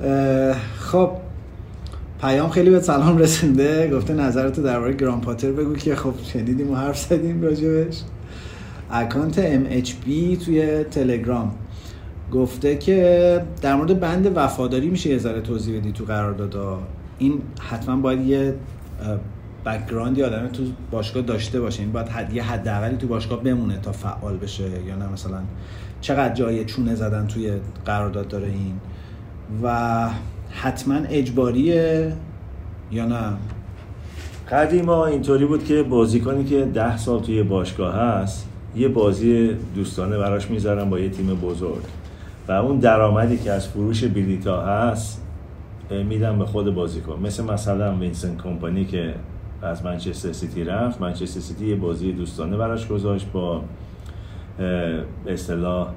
[0.90, 1.10] خب
[2.20, 3.90] پیام خیلی به سلام رسونده.
[3.90, 8.00] گفته نظرتو درباره گران پاتر بگو که خب شنیدیم و حرف زدیم راجبش.
[8.90, 10.04] اکانت MHB
[10.44, 11.54] توی تلگرام.
[12.32, 16.82] گفته که در مورد بند وفاداری میشه یه ذره توضیح بدی تو قراردادها.
[17.18, 18.54] این حتما باید یه
[19.66, 21.82] بکگراندی آدم تو باشگاه داشته باشه.
[21.82, 25.08] این باید حد یه حداقلی تو باشگاه بمونه تا فعال بشه یا نه.
[25.12, 25.38] مثلا
[26.00, 27.52] چقدر جای چونه زدن توی
[27.84, 28.80] قرارداد داره این.
[29.62, 30.08] و
[30.50, 32.12] حتما اجباریه
[32.92, 33.32] یا نه؟
[34.50, 40.50] قدیما اینطوری بود که بازیکنی که ده سال توی باشگاه هست یه بازی دوستانه براش
[40.50, 41.82] می‌ذارن با یه تیم بزرگ.
[42.48, 45.22] و اون درآمدی که از فروش بلیتا هست
[45.90, 47.20] اه، میدن به خود بازیکن.
[47.22, 49.14] مثل مثلا وینسنت کمپانی که
[49.62, 53.62] از منچستر سیتی رفت منچستر سیتی یه بازی دوستانه براش گذاشت با
[55.26, 55.88] اصطلاح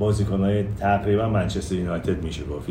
[0.00, 2.66] اه، بازیکنهای تقریبا منچستر یونایتد میشه گفت.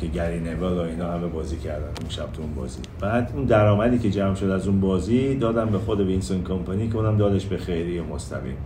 [0.00, 2.80] که گری نویل و اینا همه بازی کردن اون شب تو اون بازی.
[3.00, 6.96] بعد اون درآمدی که جمع شد از اون بازی دادن به خود وینسنت کمپانی که
[6.96, 8.56] اونم دادش به خیریه مستقیم.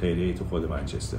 [0.00, 1.16] خیریه تو خود منچستر.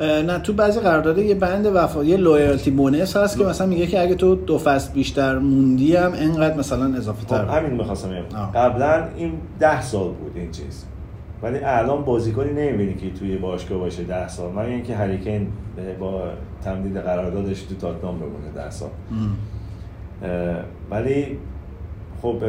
[0.00, 4.00] نه تو بعضی قراردادها یه بند وفا یه loyalty bonus هست که مثلا میگه که
[4.00, 8.10] اگه تو دو فصل بیشتر موندی هم انقدر مثلا اضافه خب تر همین می‌خواستم.
[8.54, 10.84] قبلا این ده سال بود این چیز.
[11.42, 15.48] ولی الان بازیکنی نمی‌بینی که توی باشگاه باشه ده سال من اینکه هری کین
[16.00, 16.22] با
[16.64, 18.90] تمدید قراردادش تو تاتنام بمونه ده سال
[20.90, 21.38] ولی
[22.22, 22.42] خب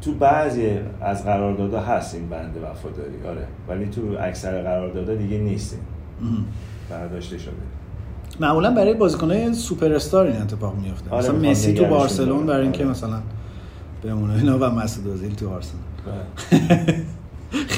[0.00, 5.78] تو بعضی از قراردادها هست این بند وفاداری آره ولی تو اکثر قراردادها دیگه نیست.
[6.90, 7.52] برداشته شده
[8.40, 12.46] معمولا برای بازیکنای سوپر استار این اتفاق میفته آره، مثلا مسی تو بارسلون.
[12.46, 12.90] برای اینکه آره.
[12.90, 13.20] مثلا
[14.04, 16.96] بمونه اینا و مسعود اوزیل تو آرسنال بله.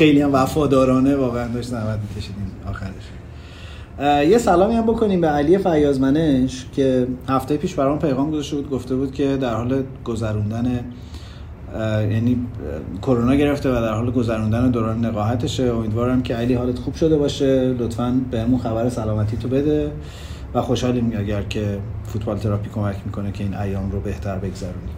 [0.03, 5.59] خیلی هم وفادارانه واقعا داشت زحمت می‌کشید این آخرش یه سلامی هم بکنیم به علی
[5.59, 10.81] فیازمنش که هفته پیش برام پیغام گذاشته بود گفته بود که در حال گذروندن
[12.11, 12.47] یعنی
[13.03, 15.63] کرونا گرفته و در حال گذروندن دوران نقاهتشه.
[15.63, 17.75] امیدوارم که علی حالت خوب شده باشه.
[17.79, 19.91] لطفا بهمون خبر سلامتی تو بده
[20.55, 24.97] و خوشحالیم اگر که فوتبال تراپی کمک می‌کنه که این ایام رو بهتر بگذرونیم.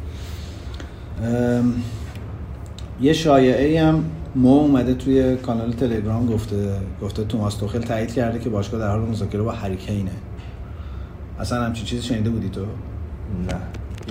[3.01, 6.57] یه شایعه ای هم مو اومده توی کانال تلگرام گفته
[7.03, 10.11] گفته توماس توخل تایید کرده که باشگاه در حال مذاکره با هری کینه.
[11.39, 13.57] اصلا همچین چیزی شنیده بودی تو؟ نه.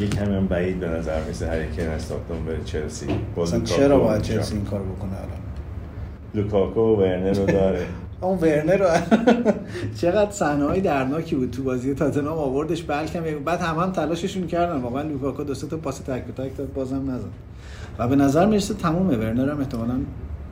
[0.03, 3.07] یک کمی هم بعید به نظر می‌رسه هری کین از تاتنهام بره چلسی.
[3.37, 4.21] اصلا چرا باید.
[4.21, 5.43] چلسی این کار بکنه الان؟
[6.33, 7.85] لوکاکو و ورنر رو داره.
[8.21, 8.87] اون ورنر رو
[10.01, 14.81] چقدر صحنه های درناکی بود تو بازی تاتنهام آوردش بلکم بعد هم هم تلاششون کردن.
[14.81, 17.29] واقعا لوکاکو دو سه تا پاس تک به تک داد بازم نزد.
[17.99, 19.93] و به نظر می‌رسه تمومه ورنر هم احتمالاً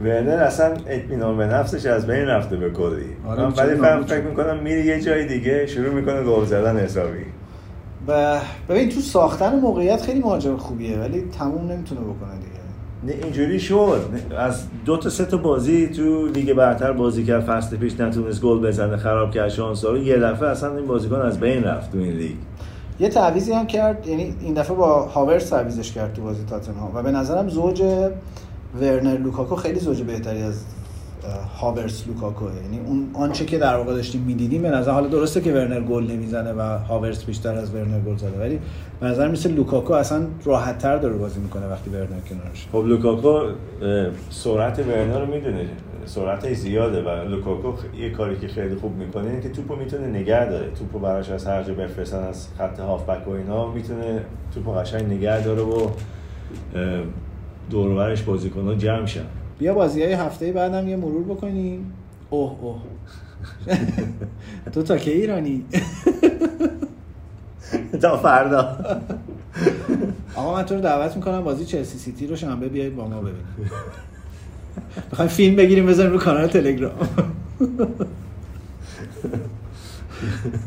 [0.02, 3.06] ورنر اصلا اطمینان به نفسش از بین رفته به کلی.
[3.28, 4.22] آره، ولی فکر.
[4.22, 7.26] می‌کنم میره یه جای دیگه شروع می‌کنه گل زدن حسابی.
[8.08, 8.40] و
[8.70, 12.62] ببین تو ساختن موقعیت خیلی مهاجم خوبیه ولی تموم نمی‌تونه بکنه دیگه.
[13.04, 14.10] نه اینجوری شد.
[14.38, 18.60] از دو تا سه تا بازی تو لیگ برتر بازی کرد فصل پیش نتونست گل
[18.60, 19.98] بزنه خراب کرد شانس رو.
[19.98, 22.36] یه دفعه اصلا این بازیکن از بین رفت تو این لیگ.
[23.02, 26.96] یه تعویضی هم کرد یعنی این دفعه با هاورس تعویضش کرد تو بازی تاتنهام.
[26.96, 27.82] و به نظرم زوج
[28.82, 30.64] ورنر لوکاکو خیلی زوج بهتری از
[31.60, 35.54] هاورس لوکاکو یعنی اون آنچه که در واقع داشتیم می‌دیدیم به نظر حالا درسته که
[35.54, 38.60] ورنر گل نمی‌زنه و هاورس بیشتر از ورنر گل زده ولی
[39.00, 43.40] به نظر مثل لوکاکو اصلا راحت تر داره بازی می‌کنه وقتی ورنر کنارشه خب لوکاکو
[44.30, 45.66] سرعت ورنر رو می‌دونه.
[46.06, 50.50] سرعتش زیاده و لوکاکو یه کاری که خیلی خوب می‌کنه اینه که توپو می‌تونه نگه
[50.50, 50.72] داره.
[50.72, 54.22] توپو براش از هر جا بفرستن از خط هافبک و اینا می‌تونه
[54.54, 55.88] توپو قشنگ نگه داره و
[56.76, 57.04] اه،
[57.70, 59.26] دور و برش بازیکن‌ها جمع شن.
[59.60, 61.94] بیا بازی های هفته بعدم یه مرور بکنیم.
[62.30, 62.82] اوه اوه.
[64.74, 65.66] تو تا که ایرانی؟
[68.02, 68.78] تا فردا.
[70.36, 73.46] آقا من تو رو دعوت می‌کنم بازی چلسی سیتی رو شنبه بیایید با ما ببینیم.
[75.10, 77.08] می‌خوایم فیلم بگیریم بذاریم رو کانال تلگرام.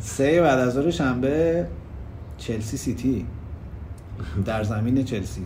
[0.00, 1.66] سه بعد از ظهر شنبه
[2.38, 3.26] چلسی سیتی.
[4.44, 5.42] در زمین چلسی.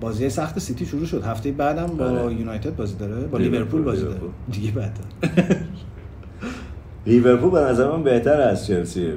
[0.00, 1.24] بازی سخت سیتی شروع شد.
[1.24, 2.34] هفته بعدم با آره.
[2.34, 4.20] یونایتد بازی داره با لیورپول، بازی داره.
[4.50, 4.98] دیگه بعد.
[7.06, 9.14] لیورپول به نظر من بهتر از چلسیه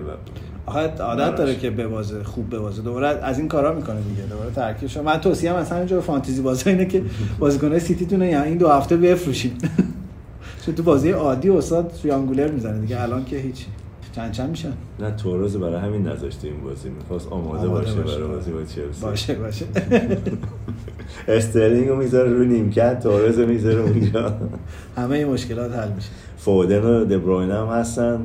[0.72, 4.24] آخه عادت داره که ببازه خوب ببازه دوباره از این کارا می‌کنه دیگه.
[4.30, 7.04] دوباره ترکیبش من توصیه مثلا اینجا فانتزی بازی اینه که
[7.40, 9.52] بازیکنای سیتی تونو یعنی این دو هفته بفروشین.
[10.66, 13.02] چون تو بازی عادی استاد تریانگولر می‌زنه دیگه.
[13.02, 13.66] الان که هیچ.
[14.16, 16.90] چند چند میشن؟ نه توروز برای همین نذاشته این بازی.
[16.90, 18.18] می‌خواست آماده, آماده باشه, باشه.
[18.18, 19.02] برای بازی با چلسی.
[19.02, 19.66] باشه باشه.
[21.38, 24.34] استرلینگ رو می‌ذاره رو نیمکت توروز رو می‌ذاره اونجا.
[24.98, 26.10] همه این مشکلات حل میشه.
[26.38, 28.20] فودن و دبروین هم هستن.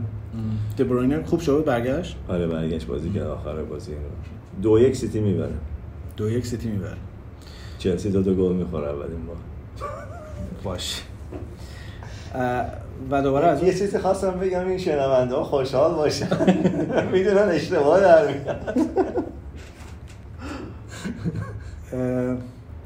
[0.79, 3.27] دبروینر خوب شد برگشت؟ آره برگشت بازی کرد.
[3.27, 3.93] آخر بازی.
[4.63, 5.53] دو یک سیتی می‌بره.
[6.17, 6.97] دو یک سیتی می‌بره.
[7.79, 9.37] چلسی دو تا گل می‌خوره اولین بار.
[10.65, 11.03] باشه
[12.35, 12.67] اه،
[13.11, 16.29] و دوباره از یه چیزی خواستم بگم این شنونده ها خوشحال باشن.
[17.13, 18.29] می‌دونن اشتباه در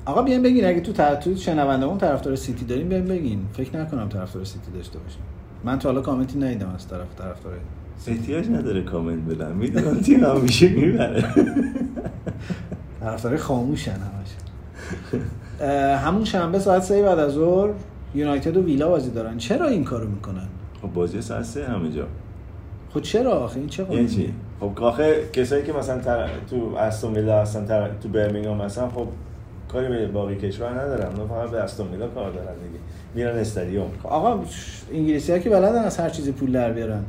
[0.04, 3.40] آقا بیاین بگین اگه تو طرف تو شنوندمون طرفدار سیتی داریم بیاین بگین.
[3.52, 5.22] فکر نکنم طرفدار سیتی داشته باشیم
[5.64, 7.52] من تا حالا کامنتی ندیدم از طرف طرفدار
[8.06, 11.24] احتیاج نداره کامنت بدن می‌دونن تیم هم میشه می‌بره.
[13.00, 14.28] طرفدار خاموشن همش.
[16.04, 17.70] همون شنبه ساعت سه بعد از ظهر
[18.14, 19.38] یونایتد و ویلا بازی دارن.
[19.38, 20.46] چرا این کارو می‌کنن؟
[20.82, 22.06] خب بازی ساعت سه همه جا
[22.94, 26.28] خب چرا آخه؟ این چه یعنی قانونیه؟ چی؟ خب آخه کسایی که مثلا تر...
[26.50, 27.90] تو استون ویلا هستن تر...
[28.02, 29.06] تو برمینگام هستن خب
[29.72, 31.06] کاری به باقی کشور ندارن.
[31.06, 32.78] اونا فقط به استون ویلا کار دارن دیگه.
[33.14, 34.44] میرن استادیوم خب آقا
[34.92, 37.04] انگلیسی ها که بلدن از هر چیزی پول در بیارن.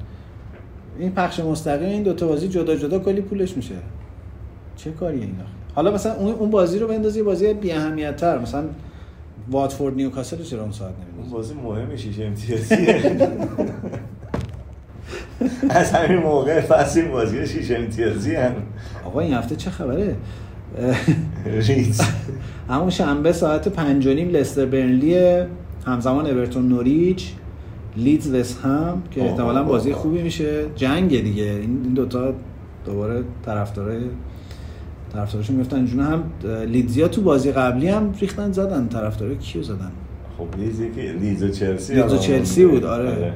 [0.99, 3.76] این پخش مستقیم این دوتا بازی جدا جدا کلی پولش میشه.
[4.76, 8.39] چه کاریه این آخه؟ حالا مثلا اون بازی رو بندازی یه بازی بی اهمیت تر
[8.39, 8.64] مثلا
[9.49, 13.02] واتفورد نیوکاسل رو چرا اون ساعت اون نمیدازی بازی مهمه شیش امتیازیه.
[15.70, 18.56] از همین موقع فصل بازی شیش امتیازی هم
[19.06, 20.16] آقا این هفته چه خبره؟
[21.45, 22.02] ریت
[22.70, 25.43] همون شنبه ساعت پنج و نیم لستر برنلی
[25.86, 27.32] همزمان اورتون نوریچ
[27.97, 29.93] لیدز وستهم که احتمالا بازی.
[29.93, 30.65] خوبی میشه.
[30.75, 31.43] جنگ دیگه.
[31.43, 32.34] این دوتا
[32.86, 33.99] دوباره طرفدارای
[35.13, 36.23] طرفدارشون میفتن جون هم
[36.67, 38.88] لیدزیا تو بازی قبلی هم ریختن زدن.
[38.88, 39.91] طرفدارای کیو زدن؟
[40.38, 40.47] خب
[40.95, 43.34] که لیدز و چلسی لیدز و چلسی بود آره.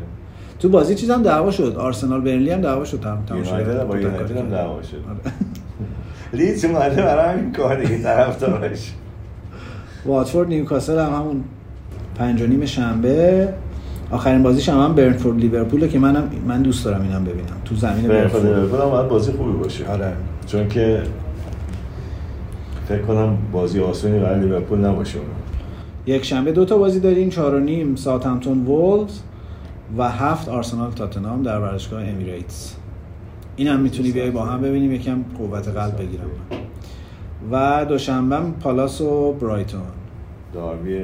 [0.60, 1.76] تو بازی چیز هم دعوا شد.
[1.78, 3.06] آرسنال برنلی هم دعوا شد.
[3.06, 4.50] هم با یونایتد کاری هم.
[4.50, 4.98] دعوا شد.
[5.10, 5.34] آره.
[6.44, 8.94] لیدز اومده برای همین کار دیگه طرفدارش.
[10.06, 11.44] واتفورد نیوکاسل هم همون
[12.16, 13.50] پنج و نیم شنبه.
[14.12, 17.58] آخرین بازیش هم, هم برنتفورد لیورپول که منم من دوست دارم اینم ببینم.
[17.66, 19.88] تو زمین برنتفورد لیورپول هم باید بازی خوبی باشه.
[19.88, 20.14] آره.
[20.46, 21.02] چون که
[22.88, 25.20] فکر کنم بازی آسونی برای لیورپول نباشه
[26.06, 29.20] یک شنبه دو تا بازی داریم چهار و نیم ساوثهمپتون وولز
[29.98, 32.76] و هفت آرسنال تاتنهام در ورزشگاه امیریتس.
[33.56, 36.30] این هم می‌تونی بیای با هم ببینیم یکم قوت قلب بگیرم.
[37.52, 39.82] و دوشنبه پالاس و برایتون.
[40.54, 41.00] داربی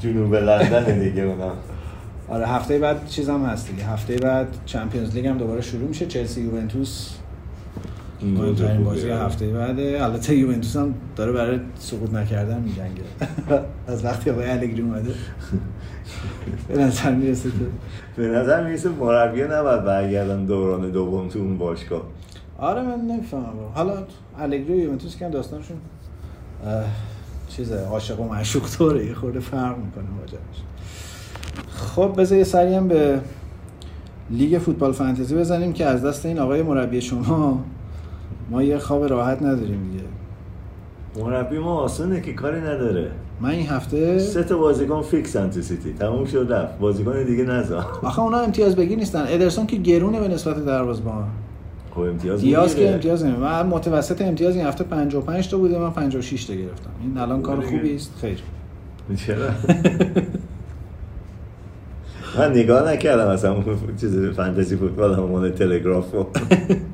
[0.00, 1.52] جنوب لندن دیگه اونا.
[2.28, 3.84] آره هفته بعد چیز هم هست دیگه.
[3.84, 6.06] هفته بعد چمپیونز لیگ هم دوباره شروع میشه.
[6.06, 7.14] چلسی یوونتوس.
[8.22, 10.04] مهمترین بازی هفته بعده.
[10.04, 13.02] البته یوونتوس هم داره برای سقوط نکردن میجنگه.
[13.92, 15.14] از وقتی آقای الگری اومده.
[16.68, 17.56] به نظر می‌رسه که
[18.16, 22.02] به نظر می‌رسه مربی نباید برگردن دوران دوم تو اون باشگاه.
[22.58, 23.44] آره من نمی‌فهمم.
[23.74, 23.92] حالا
[24.38, 25.76] الگری و یوونتوس که داستانشون
[27.48, 30.62] اه، چیزه عاشق و معشوق طوره یه خورده فرق می‌کنه ماجراش
[31.68, 33.20] خب بذار یه سری هم به
[34.30, 37.64] لیگ فوتبال فانتزی بزنیم که از دست این آقای مربی شما
[38.50, 40.04] ما یه خواب راحت نداریم دیگه.
[41.26, 43.10] مربی ما آسونه که کاری نداره.
[43.40, 46.78] من این هفته سه تا بازیکن فیکس تو سیتی تموم شد رفت.
[46.78, 49.24] بازیکن دیگه نذار آخه اونا امتیاز بگیر نیستن.
[49.28, 51.28] ادرسون که گرونه به نسبت دروازه‌بان
[51.94, 52.76] خب امتیاز دیاز.
[52.76, 55.78] که امتیاز نمیده من متوسط امتیاز این هفته 55 تا بوده.
[55.78, 56.90] من 56 تا گرفتم.
[57.02, 57.60] این الان کار.
[57.60, 58.14] خوبی است.
[58.20, 58.38] خیر.
[59.16, 59.48] چرا؟
[62.38, 63.56] من نگاه نکردم اصلا
[64.00, 66.26] چیز فانتزی فوتبال همون تلگراف رو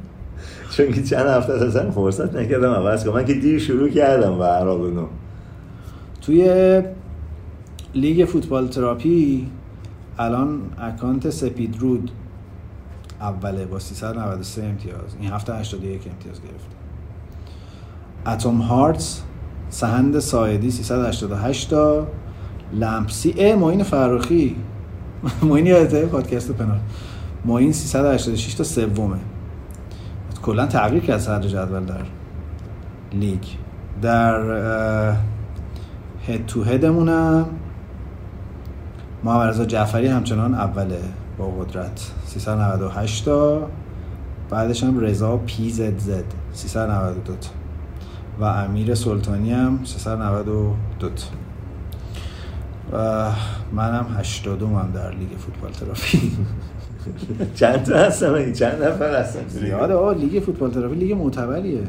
[0.76, 3.14] چون که چند هفته اصلا فرصت نکردم عوض کنم.
[3.14, 4.88] من که دیر شروع کردم به هر
[6.22, 6.82] توی
[7.94, 9.46] لیگ فوتبال تراپی
[10.18, 12.11] الان اکانت سپید رود
[13.21, 15.16] اوله با 393 امتیاز.
[15.21, 16.77] این هفته 81 امتیاز گرفته
[18.27, 19.23] اتم هارتس
[19.71, 22.07] سهند سایدی 388 تا.
[22.73, 24.57] لمپسی اه معین فراخی
[25.43, 26.79] معین یادته؟ پادکست پنال
[27.45, 29.16] معین 386 تا سومه.
[30.43, 32.05] کلا تغییر کرد صدر جدول در
[33.12, 33.45] لیگ.
[34.03, 35.12] در
[36.27, 37.47] هد تو هدمونم
[39.25, 41.01] محمد رضا جعفری همچنان اوله.
[41.41, 42.11] با قدرت.
[42.26, 43.68] 398 تا.
[44.51, 45.99] بعدش هم رضا پی زد.
[45.99, 47.49] زد 392 تا.
[48.41, 51.09] و امیر سلطانی هم 392 تا.
[52.93, 53.30] و
[53.72, 56.32] منم 82 هم در لیگ فوتبال ترافی.
[57.55, 61.82] چند تا هستم؟ این چند نفر هستم؟ یاد آه لیگ فوتبال ترافی لیگ معتبریه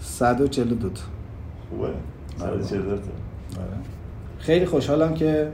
[0.00, 1.00] 142 تا.
[1.70, 1.88] خوبه.
[2.38, 3.02] 144 تا.
[3.62, 3.68] آره.
[4.38, 5.48] خیلی خوشحالم که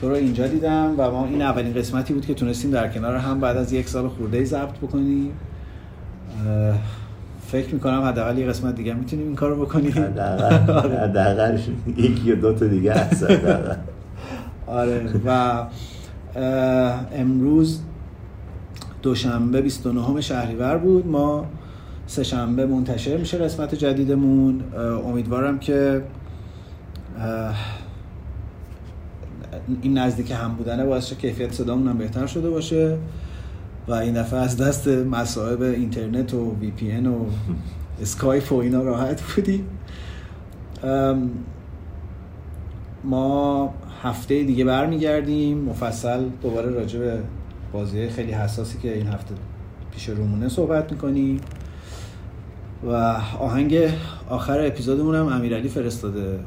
[0.00, 3.40] تو رو اینجا دیدم و ما این اولین قسمتی بود که تونستیم در کنار هم
[3.40, 5.30] بعد از یک سال خورده ضبط بکنیم.
[7.46, 9.92] فکر می‌کنم حداقل یه قسمت دیگه می‌تونیم این کارو بکنیم.
[9.92, 10.98] حداقل آره.
[10.98, 11.58] حداقل
[11.96, 13.26] یکی یا دو تا دیگه هست.
[14.66, 15.04] آره.
[15.26, 15.62] و
[17.12, 17.80] امروز
[19.02, 21.06] دوشنبه 29 شهریور بود.
[21.06, 21.46] ما
[22.06, 24.60] سه شنبه منتشر میشه قسمت جدیدمون.
[25.06, 26.02] امیدوارم که
[29.82, 32.98] این نزدیک هم بودنه باعث شه کیفیت صدامون هم بهتر شده باشه
[33.88, 37.14] و این دفعه از دست مصائب اینترنت و VPN و
[38.02, 39.64] اسکایپ و اینا راحت بودیم.
[40.82, 41.30] ام،
[43.04, 45.58] ما هفته دیگه برمیگردیم.
[45.58, 47.18] مفصل دوباره راجع به
[47.72, 49.34] بازی خیلی حساسی که این هفته
[49.92, 51.40] پیش رومونه صحبت می‌کنیم.
[52.86, 52.92] و
[53.38, 53.78] آهنگ
[54.28, 56.38] آخر اپیزودمون هم امیرعلی فرستاده.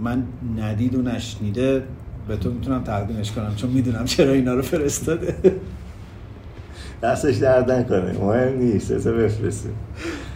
[0.00, 0.22] من
[0.56, 1.82] ندید و نشنیده
[2.28, 5.36] به تو می‌تونم تقدیمش کنم چون می‌دونم چرا اینا رو فرستاده.
[7.02, 9.72] دستش درد نکنه مهم نیست اصلا بفرستیم.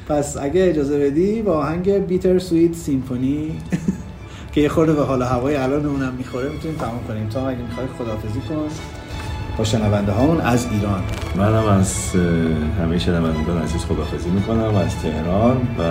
[0.09, 3.59] پس اگه اجازه بدی با آهنگ بیتر سویت سیمفونی
[4.53, 7.29] که یه خورده به حال هوای الان اونم می‌خوره می‌تونیم تمام کنیم.
[7.29, 8.69] تا اگه می‌خوای خداحافظی کن.
[9.59, 11.03] با شنونده هامون از ایران.
[11.37, 12.13] منم از
[12.81, 15.83] همه شنوندگان عزیز خدافزی می‌کنم از تهران و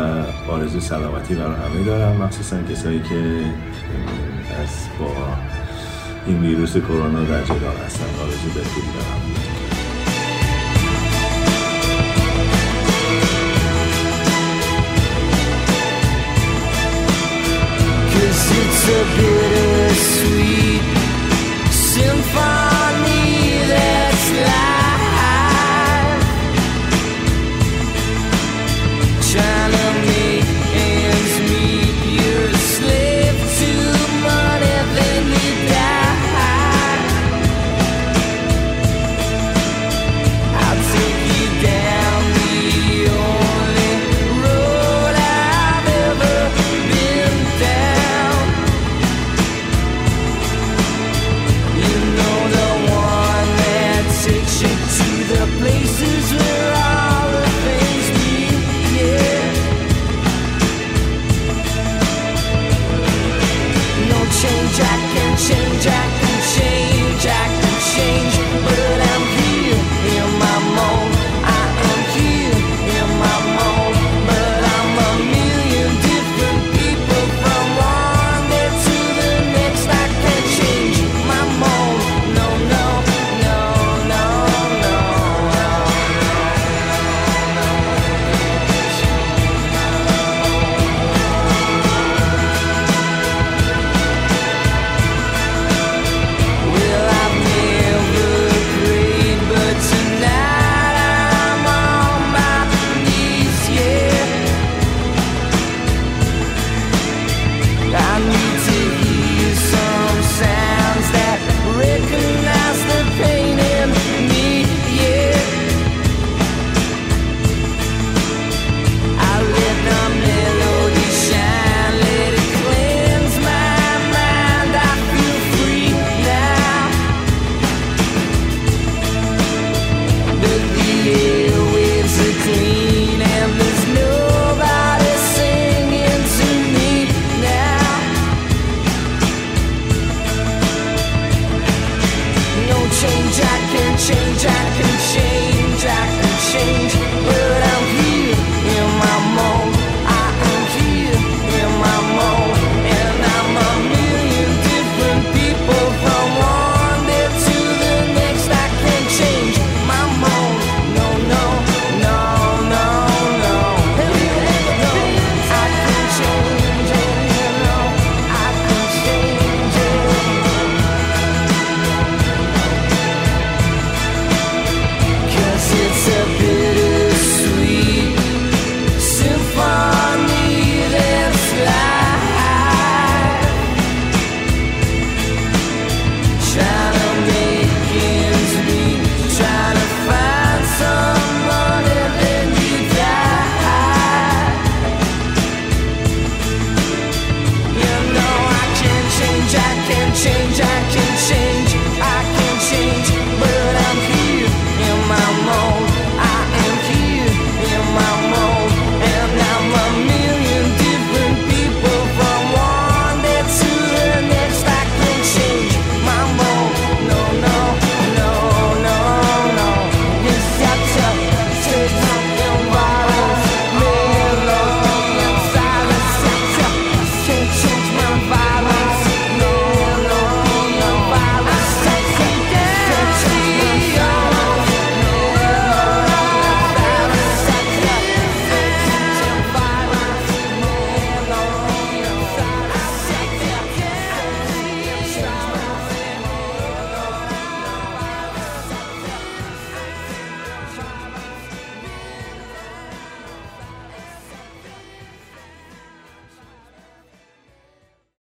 [0.52, 2.16] آرزو سلامتی برای همه دارم.
[2.24, 3.39] مخصوصا کسایی که
[4.62, 4.70] از
[5.00, 5.12] با
[6.28, 8.05] این ویروس کرونا در جدال هستن.
[8.21, 9.21] آرزو بهبودی دارم
[18.11, 20.74] Cause it's a bittersweet